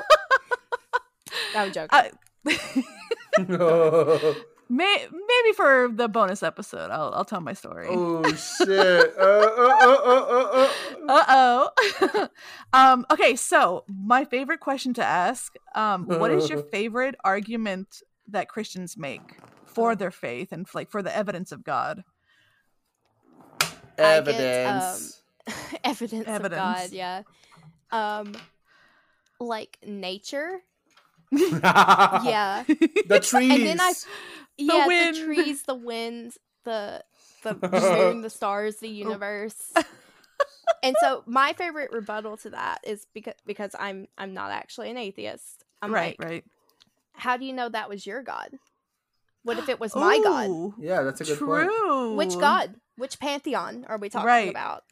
[1.54, 1.90] No, I'm joking.
[1.92, 2.12] I,
[4.70, 7.88] may, maybe for the bonus episode, I'll I'll tell my story.
[7.90, 9.14] oh shit!
[9.18, 10.70] Uh, uh, uh, uh, uh, uh.
[11.08, 12.28] Uh oh.
[12.74, 13.06] um.
[13.12, 13.36] Okay.
[13.36, 19.38] So my favorite question to ask: um, What is your favorite argument that Christians make
[19.66, 22.04] for their faith and like for the evidence of God?
[23.62, 25.22] I get, Evidence.
[25.84, 26.94] evidence, of God, Evidence.
[26.94, 27.24] yeah.
[27.92, 28.34] Um
[29.40, 30.62] like nature.
[31.32, 32.24] Yeah.
[32.24, 32.64] Yeah.
[33.08, 33.52] The trees.
[33.52, 33.94] And then I
[34.58, 35.16] yeah, wind.
[35.16, 36.34] the trees, the wind,
[36.66, 37.04] the
[37.44, 39.74] the moon, the stars, the universe.
[40.84, 44.98] and so my favorite rebuttal to that is because because I'm I'm not actually an
[44.98, 45.64] atheist.
[45.82, 46.20] I'm right.
[46.20, 46.46] like, right.
[47.14, 48.50] how do you know that was your God?
[49.44, 50.74] What if it was my god?
[50.80, 51.70] Yeah, that's a good point.
[51.70, 52.16] True.
[52.16, 52.76] Which god?
[52.98, 54.50] Which pantheon are we talking Right.
[54.50, 54.84] about?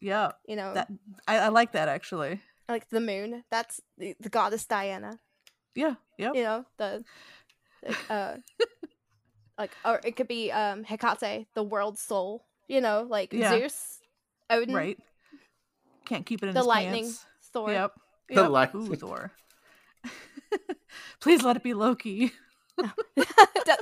[0.00, 0.88] Yeah, You know, that
[1.28, 2.40] I, I like that actually.
[2.68, 3.44] like the moon.
[3.50, 5.20] That's the, the goddess Diana.
[5.74, 6.32] Yeah, Yeah.
[6.34, 7.04] You know, the
[7.86, 8.36] like, uh
[9.58, 12.44] like or it could be um Hecate, the world's soul.
[12.68, 13.50] You know, like Yeah.
[13.50, 14.00] Zeus,
[14.50, 14.98] Odin, Right.
[16.04, 17.26] Can't keep it in the his lightning, pants.
[17.52, 17.70] Thor.
[17.70, 17.92] Yep.
[18.28, 18.50] The yep.
[18.50, 18.92] lightning.
[18.92, 19.32] Ooh, Thor.
[21.20, 22.32] Please let it be Loki.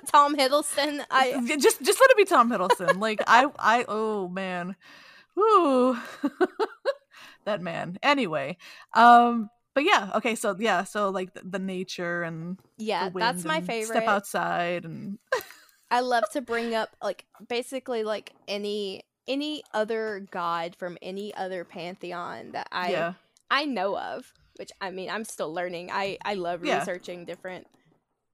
[0.06, 1.04] Tom Hiddleston.
[1.10, 2.98] I just just let it be Tom Hiddleston.
[2.98, 4.76] Like I I oh man.
[5.34, 5.96] Woo.
[7.44, 7.98] that man.
[8.02, 8.58] Anyway.
[8.94, 9.48] Um
[9.80, 13.96] but yeah, okay, so yeah, so like the, the nature and yeah, that's my favorite.
[13.96, 15.18] Step outside and
[15.90, 21.64] I love to bring up like basically like any any other god from any other
[21.64, 23.12] pantheon that I yeah.
[23.50, 25.88] I know of, which I mean I'm still learning.
[25.90, 26.80] I I love Yeah.
[26.80, 27.66] researching different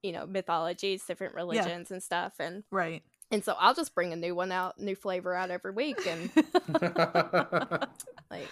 [0.03, 3.05] you know mythologies, different religions and stuff and Right.
[3.31, 6.29] and so I'll just bring a new one out, new flavor out every week and
[8.33, 8.51] like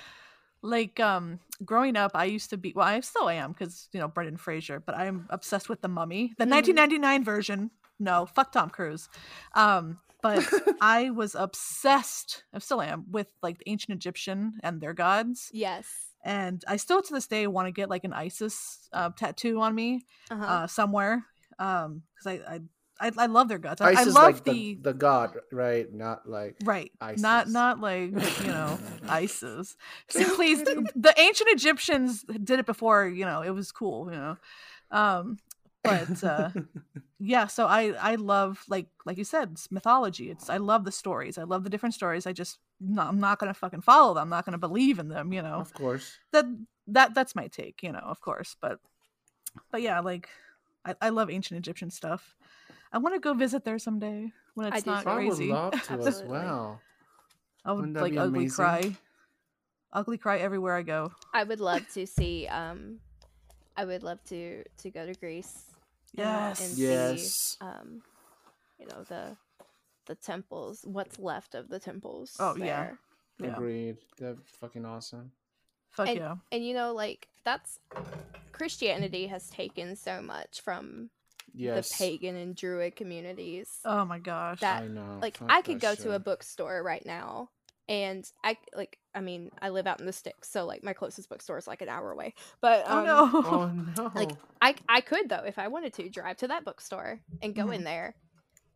[0.64, 4.08] like um growing up i used to be well i still am because you know
[4.08, 6.50] brendan fraser but i'm obsessed with the mummy the Mhm.
[6.56, 9.08] 1999 version no fuck tom cruise
[9.54, 10.42] um but
[10.80, 15.86] i was obsessed i still am with like the ancient egyptian and their gods yes.
[16.24, 19.74] and i still to this day want to get like an isis uh, tattoo on
[19.74, 20.44] me Uh-huh.
[20.44, 21.26] uh somewhere
[21.58, 22.60] um because I, I
[23.00, 25.92] i i love their gods i, I love like the, the the god, right?
[25.92, 26.92] Not like Right.
[27.16, 27.52] Not ISIS.
[27.52, 28.78] not like, you know,
[29.08, 29.76] ISIS.
[30.08, 34.36] So please the ancient Egyptians did it before, you know, it was cool, you know.
[34.90, 35.38] Um
[35.82, 36.50] but uh
[37.18, 40.30] yeah, so I I love like like you said, it's mythology.
[40.30, 41.38] It's I love the stories.
[41.38, 42.26] I love the different stories.
[42.26, 44.22] I just no, I'm not going to fucking follow them.
[44.22, 45.60] I'm not going to believe in them, you know.
[45.60, 46.18] of course.
[46.32, 46.44] That
[46.88, 48.78] that that's my take, you know, of course, but
[49.70, 50.28] but yeah, like
[50.84, 52.34] I I love ancient Egyptian stuff.
[52.94, 55.08] I want to go visit there someday when it's do not too.
[55.10, 55.48] I would crazy.
[55.48, 56.80] love to as well.
[57.64, 58.54] I would Wouldn't like ugly amazing?
[58.54, 58.96] cry.
[59.92, 61.12] Ugly cry everywhere I go.
[61.32, 63.00] I would love to see um
[63.76, 65.64] I would love to to go to Greece.
[66.16, 66.68] and- Yes.
[66.70, 67.56] and Yes.
[67.58, 68.02] see um
[68.78, 69.36] you know the
[70.06, 72.36] the temples, what's left of the temples.
[72.38, 72.64] Oh, yeah.
[72.64, 72.98] there.
[73.40, 73.56] Yeah.
[73.56, 73.96] Agreed.
[74.20, 75.32] That's fucking awesome.
[75.90, 76.36] Fuck And- yeah.
[76.52, 77.80] And you know, like that's
[78.52, 81.10] Christianity has taken so much from
[81.54, 81.90] Yes.
[81.90, 83.70] the pagan and druid communities.
[83.84, 84.60] Oh my gosh.
[84.60, 85.18] that I know.
[85.22, 87.50] like fuck I could that go to a bookstore right now
[87.88, 91.28] and I like I mean I live out in the sticks so like my closest
[91.28, 93.30] bookstore is like an hour away but oh um, no.
[93.34, 93.72] Oh
[94.04, 94.12] no.
[94.14, 94.30] like
[94.62, 97.74] I I could though if I wanted to drive to that bookstore and go Mhm.
[97.76, 98.14] in there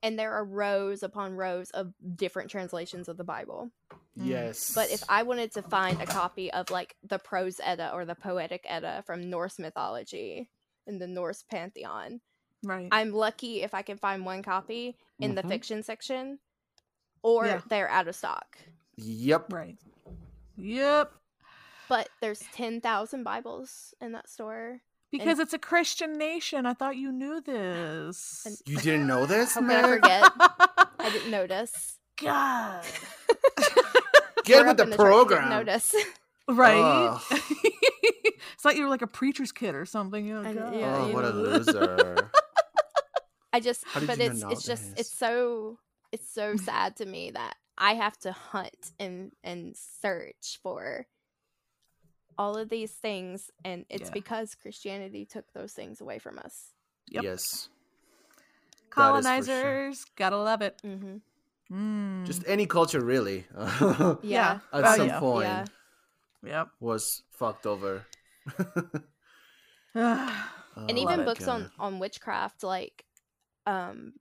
[0.03, 3.71] and there are rows upon rows of different translations of the Bible
[4.15, 4.73] yes.
[4.75, 8.15] but if I wanted to find a copy of like the prose Edda or the
[8.15, 10.51] poetic Edda from Norse mythology
[10.87, 12.21] in the Norse pantheon
[12.63, 12.89] right.
[12.93, 15.49] I'm lucky if I can find one copy in the Mhm.
[15.49, 16.39] fiction section,
[17.23, 17.61] or Yeah.
[17.69, 18.59] they're out of stock.
[18.97, 19.53] Yep.
[19.53, 19.77] right.
[20.57, 21.13] Yep.
[21.89, 24.81] But there's ten thousand Bibles in that store.
[25.11, 26.67] Because it's a Christian nation.
[26.67, 28.43] I thought you knew this.
[28.45, 29.85] And- You didn't know this, How could man?
[29.85, 30.33] I forget?
[31.01, 31.99] I didn't notice.
[32.21, 32.85] God.
[34.45, 35.49] Get with up in the church, didn't program.
[35.51, 35.95] Notice.
[36.51, 36.81] Right?
[36.81, 37.21] Ugh.
[37.31, 40.33] it's like you were like a preacher's kid or something.
[40.33, 40.75] Oh, I know, God.
[40.77, 42.31] yeah, oh, you what a loser.
[43.53, 45.01] I just, How but it's it's just this?
[45.01, 45.79] it's so
[46.13, 51.07] it's so sad to me that I have to hunt and and search for
[52.37, 54.15] all of these things, and it's Yeah.
[54.15, 56.73] because Christianity took those things away from us.
[57.11, 57.25] Yep.
[57.25, 57.69] Yes.
[58.97, 59.53] That is for sure.
[59.53, 60.05] Colonizers.
[60.17, 60.81] Gotta love it.
[60.85, 61.17] Mm-hmm.
[62.23, 62.27] Mm.
[62.27, 63.47] Just any culture, really.
[63.57, 64.17] Yeah.
[64.23, 64.59] Yeah.
[64.73, 65.19] At Oh, some yeah.
[65.21, 65.65] point, Yeah.
[66.45, 66.69] Yep.
[66.81, 68.07] was fucked over.
[69.95, 73.05] and even books on on witchcraft like
[73.69, 74.15] um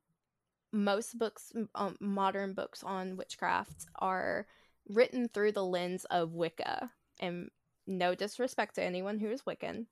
[0.73, 4.47] most books um, modern books on witchcraft are
[4.89, 6.91] written through the lens of wicca
[7.21, 7.49] and
[7.87, 9.87] no disrespect to anyone who is wiccan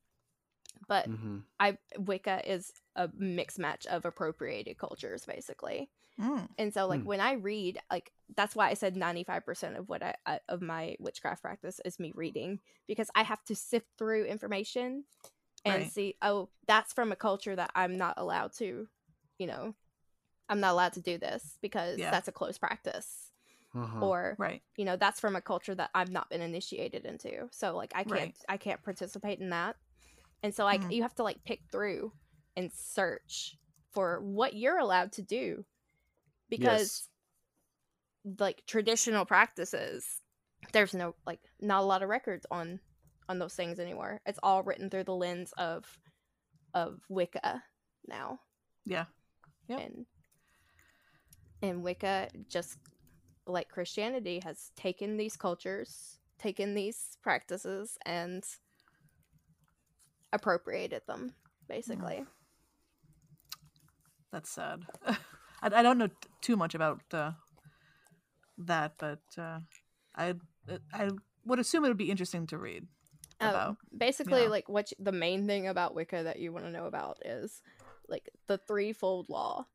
[0.88, 1.44] but Mhm.
[1.60, 5.90] i wicca is a mixed match of appropriated cultures basically
[6.20, 6.48] Mm.
[6.58, 7.08] and so like Hmm.
[7.08, 10.96] when i read like that's why i said 95% of what I, I of my
[11.00, 15.06] witchcraft practice is me reading because i have to sift through information
[15.66, 15.92] and Right.
[15.92, 18.88] see oh that's from a culture that i'm not allowed to
[19.38, 19.74] you know
[20.50, 22.12] i'm not allowed to do this because Yeah.
[22.12, 23.32] that's a close practice
[23.76, 24.02] Uh-huh.
[24.02, 24.62] or Right.
[24.78, 28.04] you know that's from a culture that i've not been initiated into so like i
[28.04, 28.36] can't Right.
[28.50, 29.76] i can't participate in that
[30.44, 30.92] and so like Mhm.
[30.94, 32.12] you have to like pick through
[32.56, 33.58] and search
[33.92, 35.66] for what you're allowed to do
[36.50, 37.10] because
[38.40, 40.22] like traditional practices
[40.74, 42.80] there's no like not a lot of records on
[43.30, 46.00] on those things anymore it's all written through the lens of
[46.74, 47.64] of wicca
[48.08, 48.40] now
[48.86, 49.06] Yeah.
[49.68, 49.80] Yep.
[49.80, 50.06] And
[51.62, 52.78] and Wicca just
[53.48, 58.44] like Christianity has taken these cultures, taken these practices and
[60.34, 61.34] appropriated them
[61.68, 62.24] basically.
[64.32, 64.86] That's sad.
[65.08, 65.18] I,
[65.62, 67.32] I don't know t- too much about uh,
[68.58, 69.60] that, but uh,
[70.16, 70.36] I
[70.94, 71.10] I
[71.46, 72.88] would assume it would be interesting to read
[73.40, 73.78] Um, about.
[73.98, 74.50] basically yeah.
[74.50, 77.62] like what you- the main thing about wicca that you want to know about is
[78.10, 79.66] like the threefold law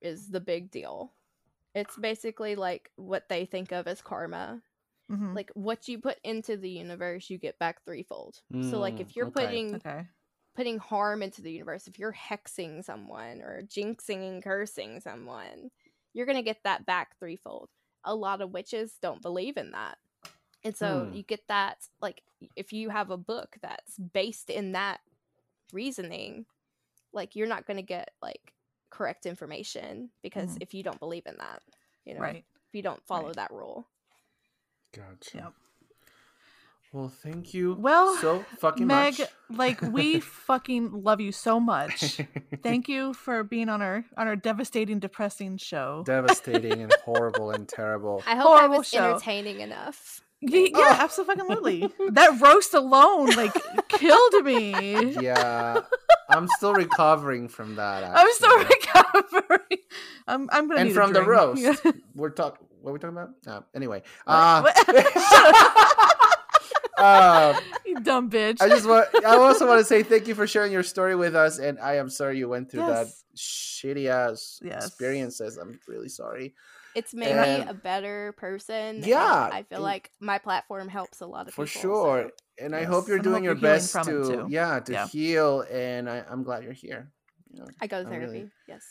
[0.00, 1.12] is the big deal
[1.74, 4.62] it's basically like what they think of as karma
[5.08, 5.34] Mhm.
[5.34, 9.16] like what you put into the universe you get back threefold so like Mm, if
[9.16, 9.32] you're okay.
[9.36, 10.06] putting Okay.
[10.56, 15.70] putting harm into the universe if you're hexing someone or jinxing and cursing someone
[16.12, 17.68] you're gonna get that back threefold
[18.04, 19.98] a lot of witches don't believe in that
[20.64, 21.12] and so Hmm.
[21.12, 22.22] you get that like
[22.56, 25.00] if you have a book that's based in that
[25.72, 26.46] reasoning
[27.12, 28.52] like you're not gonna get like
[28.90, 30.62] correct information because Mhm.
[30.62, 31.62] if you don't believe in that
[32.04, 32.44] you know Right.
[32.68, 33.36] if you don't follow Right.
[33.36, 33.86] that rule
[34.92, 35.36] Gotcha.
[35.38, 35.52] Yep.
[36.92, 37.74] Well, thank you.
[37.78, 39.28] Well, so fucking Meg, much.
[39.48, 42.20] like we fucking love you so much.
[42.64, 46.02] Thank you for being on our on our devastating, depressing show.
[46.04, 48.24] Devastating and horrible and terrible.
[48.26, 49.10] i hope i was show.
[49.12, 51.86] entertaining enough Ye- yeah, absolutely.
[52.10, 53.54] that roast alone like
[53.88, 55.12] killed me.
[55.20, 55.82] Yeah,
[56.30, 58.04] I'm still recovering from that.
[58.04, 59.78] I'm still recovering.
[60.26, 61.76] I'm I'm gonna and need a from the drink.
[61.76, 61.86] roast.
[62.14, 62.66] We're talking.
[62.80, 63.30] What are we talking about?
[63.46, 64.62] Uh, anyway, uh,
[66.98, 68.60] uh, you dumb bitch.
[68.60, 69.08] I just want.
[69.24, 71.96] I also want to say thank you for sharing your story with us, and I
[71.96, 74.86] am sorry you went through that shitty ass Yes.
[74.86, 75.56] experiences.
[75.56, 76.54] I'm really sorry.
[76.94, 79.02] it's made me a better person.
[79.04, 81.80] Yeah, I feel and- like my platform helps a lot of for people.
[81.80, 82.22] For sure.
[82.24, 82.30] so-
[82.60, 85.06] And I hope you're and I doing hope your you're best to yeah to Yeah.
[85.08, 87.10] heal, and I, I'm glad you're here.
[87.52, 87.66] You know.
[87.80, 88.26] I go to I therapy.
[88.32, 88.84] really- Yes.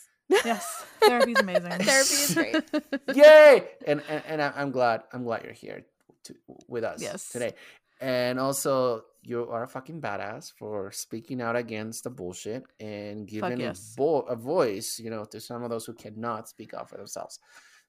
[0.44, 1.70] yes, therapy's amazing.
[1.70, 2.62] Therapy is great.
[3.16, 3.68] Yay!
[3.86, 5.84] And and, and I- I'm glad I'm glad you're here
[6.24, 6.34] to,
[6.68, 7.30] with us Yes.
[7.30, 7.54] today.
[8.00, 13.60] And also, you are a fucking badass for speaking out against the bullshit and giving
[13.60, 13.92] yes.
[13.94, 16.96] a, vo- a voice, you know, to some of those who cannot speak out for
[16.96, 17.38] themselves.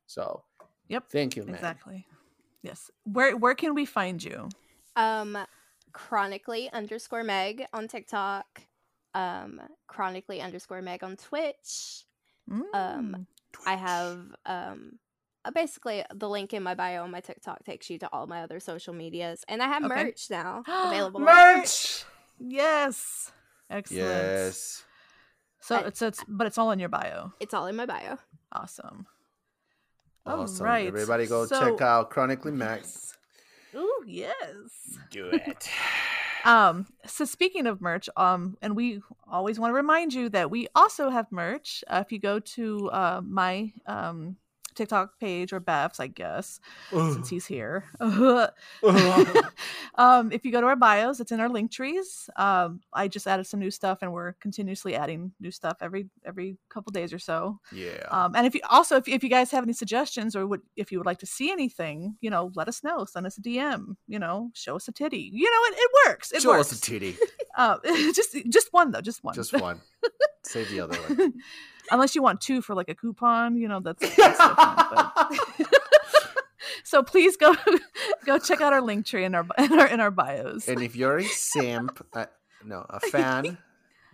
[0.08, 0.44] So,
[0.90, 1.56] Yep, thank you, man.
[1.56, 2.06] Exactly.
[2.62, 2.92] Yes.
[3.06, 4.50] Where where can we find you?
[4.98, 5.38] Um,
[5.94, 8.62] chronically underscore Meg on TikTok.
[9.14, 12.06] Um, chronically underscore Meg on Twitch.
[12.50, 13.26] Mm.
[13.66, 15.00] I have um.
[15.46, 18.42] uh, Basically, the link in my bio on my TikTok takes you to all my
[18.44, 20.04] other social medias, and I have Okay.
[20.04, 21.20] merch now available.
[21.20, 22.04] merch.
[22.40, 23.32] Yes.
[23.70, 24.04] Excellent.
[24.06, 24.84] Yes.
[25.60, 27.34] So I- it's it's but it's all in your bio.
[27.40, 28.18] It's all in my bio.
[28.52, 29.06] Awesome.
[30.26, 30.66] Awesome.
[30.66, 30.88] All right.
[30.88, 33.18] Everybody go so- check out Chronically Max.
[33.76, 34.98] Ooh, yes.
[35.10, 35.70] Do it.
[36.44, 39.00] Um, so speaking of merch, um, and we
[39.30, 41.84] always want to remind you that we also have merch.
[41.88, 44.38] Uh, if you go to uh, my um
[44.82, 46.60] TikTok page or Beth's, I guess,
[46.90, 47.86] since he's here.
[49.96, 52.30] um, if you go to our bios, it's in our link trees.
[52.36, 56.58] Um, I just added some new stuff, and we're continuously adding new stuff every every
[56.70, 57.60] couple days or so.
[57.72, 58.06] yeah.
[58.10, 60.92] Um, and if you also if, if you guys have any suggestions or would if
[60.92, 63.06] you would like to see anything, you know, let us know.
[63.06, 63.96] Send us a DM.
[64.08, 65.30] You know, show us a titty.
[65.32, 66.32] You know, it, it works.
[66.32, 66.72] It Show works.
[66.72, 67.16] us a titty.
[67.58, 67.78] Uh,
[68.16, 69.36] just just one though, just one.
[69.36, 69.82] Just one.
[70.46, 71.34] Save the other one.
[71.92, 75.72] Unless you want two for like a coupon, you know, that's, that's different,
[76.84, 77.56] so please go
[78.26, 80.68] go check out our link tree in our in our in our bios.
[80.68, 82.26] And if you're a simp, uh,
[82.66, 83.58] no, a fan,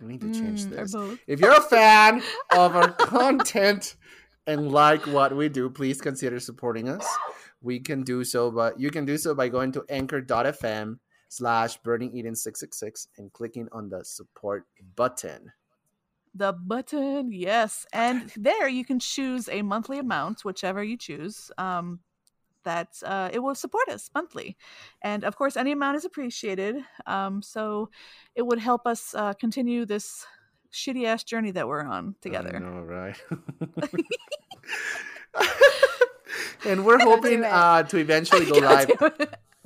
[0.00, 0.94] we need to change Mm, this.
[1.26, 2.22] If you're a fan
[2.52, 3.96] of our content
[4.46, 7.06] and like what we do, please consider supporting us.
[7.60, 10.98] We can do so, but you can do so by going to anchor.fm
[11.28, 14.64] slash burning eden 666 and clicking on the support
[14.96, 15.52] button.
[16.38, 17.84] The button, yes.
[17.92, 21.50] And there you can choose a monthly amount, whichever you choose.
[21.58, 22.00] Um,
[22.64, 24.56] that uh, it will support us monthly.
[25.00, 26.76] And of course, any amount is appreciated.
[27.06, 27.88] Um, so
[28.34, 30.26] it would help us uh, continue this
[30.72, 32.60] shitty ass journey that we're on I together.
[32.60, 33.16] know, right?
[36.66, 38.90] and we're hoping uh, to eventually go live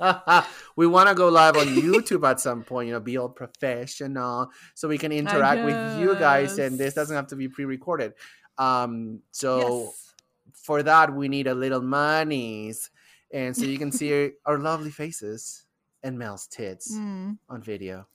[0.75, 4.49] we want to go live on YouTube at some point, you know, be all professional
[4.73, 8.13] so we can interact with you guys and this doesn't have to be pre-recorded.
[8.57, 9.51] Um so
[9.85, 10.13] Yes.
[10.53, 12.91] for that we need a little monies
[13.31, 15.65] and so you can see our lovely faces
[16.03, 18.07] and Mel's tits Mm, on video.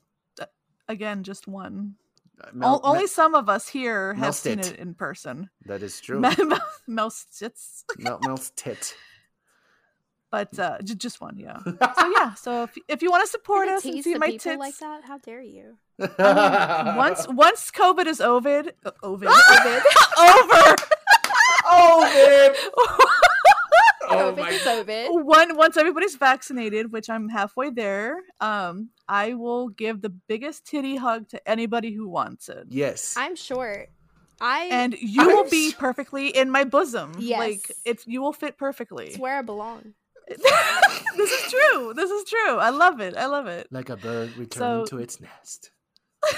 [0.88, 1.94] again, just one.
[2.40, 4.74] Uh, Mel- only Mel- some of us here have Mel's seen tit.
[4.74, 5.50] it in person.
[5.66, 6.20] that is true.
[6.20, 6.36] Mel,
[6.86, 8.94] Mel sits, Mel- Mel's tit
[10.30, 11.58] but uh, j- just one, yeah.
[11.64, 14.76] so yeah, so if, if you want to support us and see my tits, like
[14.78, 15.78] that, how dare you?
[16.00, 19.82] I mean, once once COVID is ovid, uh, ovid, ovid,
[20.18, 20.76] over,
[21.70, 22.56] ovid.
[24.10, 25.08] Oh COVID is ovid.
[25.10, 30.96] One, once everybody's vaccinated, which I'm halfway there, um, I will give the biggest titty
[30.96, 32.66] hug to anybody who wants it.
[32.68, 33.90] Yes, I'm short.
[34.40, 37.16] I and you I'm will be perfectly in my bosom.
[37.18, 39.08] Yes, like it's you will fit perfectly.
[39.08, 39.94] It's where I belong.
[41.16, 41.94] this is true.
[41.94, 42.56] This is true.
[42.58, 43.16] I love it.
[43.16, 43.68] I love it.
[43.70, 45.70] like a bird returning So- to its nest.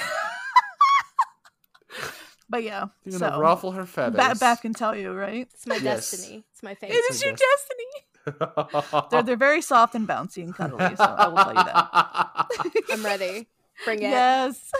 [2.48, 2.86] But yeah.
[3.04, 4.16] You're gonna so ruffle her feathers.
[4.16, 5.46] Ba- Beth can tell you, right?
[5.54, 6.10] It's my Yes.
[6.10, 6.44] destiny.
[6.52, 6.90] It's my fate.
[6.90, 7.84] It is her your destiny.
[8.26, 9.06] destiny.
[9.12, 12.82] They're they're very soft and bouncy and cuddly, so I will tell you that.
[12.90, 13.46] I'm ready.
[13.84, 14.10] Bring it.
[14.10, 14.70] Yes.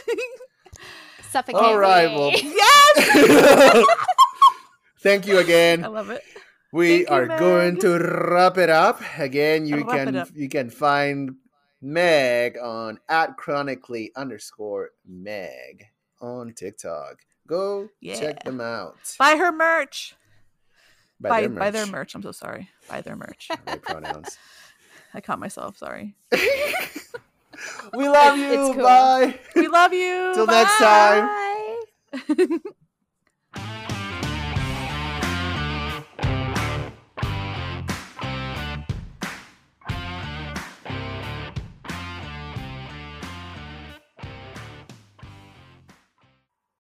[1.31, 2.17] Suffocate All right, me.
[2.17, 3.87] well- yes.
[5.01, 5.85] Thank you again.
[5.85, 6.23] I love it.
[6.73, 9.01] We Thank you, are going to wrap it up.
[9.19, 11.37] Again, you Wrap can you can find
[11.83, 15.87] Meg on at chronically underscore Meg
[16.21, 17.17] on TikTok.
[17.47, 18.21] Go Yeah.
[18.21, 19.17] check them out.
[19.19, 20.15] Buy her merch.
[21.21, 21.93] Buy, their buy their merch.
[21.93, 22.15] merch.
[22.15, 22.71] I'm so sorry.
[22.89, 23.49] Buy their merch.
[23.67, 24.39] Right pronouns.
[25.15, 25.77] I caught myself.
[25.77, 26.15] Sorry.
[27.93, 28.73] we love you.
[28.75, 28.83] cool.
[28.85, 29.39] Bye.
[29.57, 30.33] We love you.
[30.35, 31.27] Till next time.
[31.27, 32.59] Bye.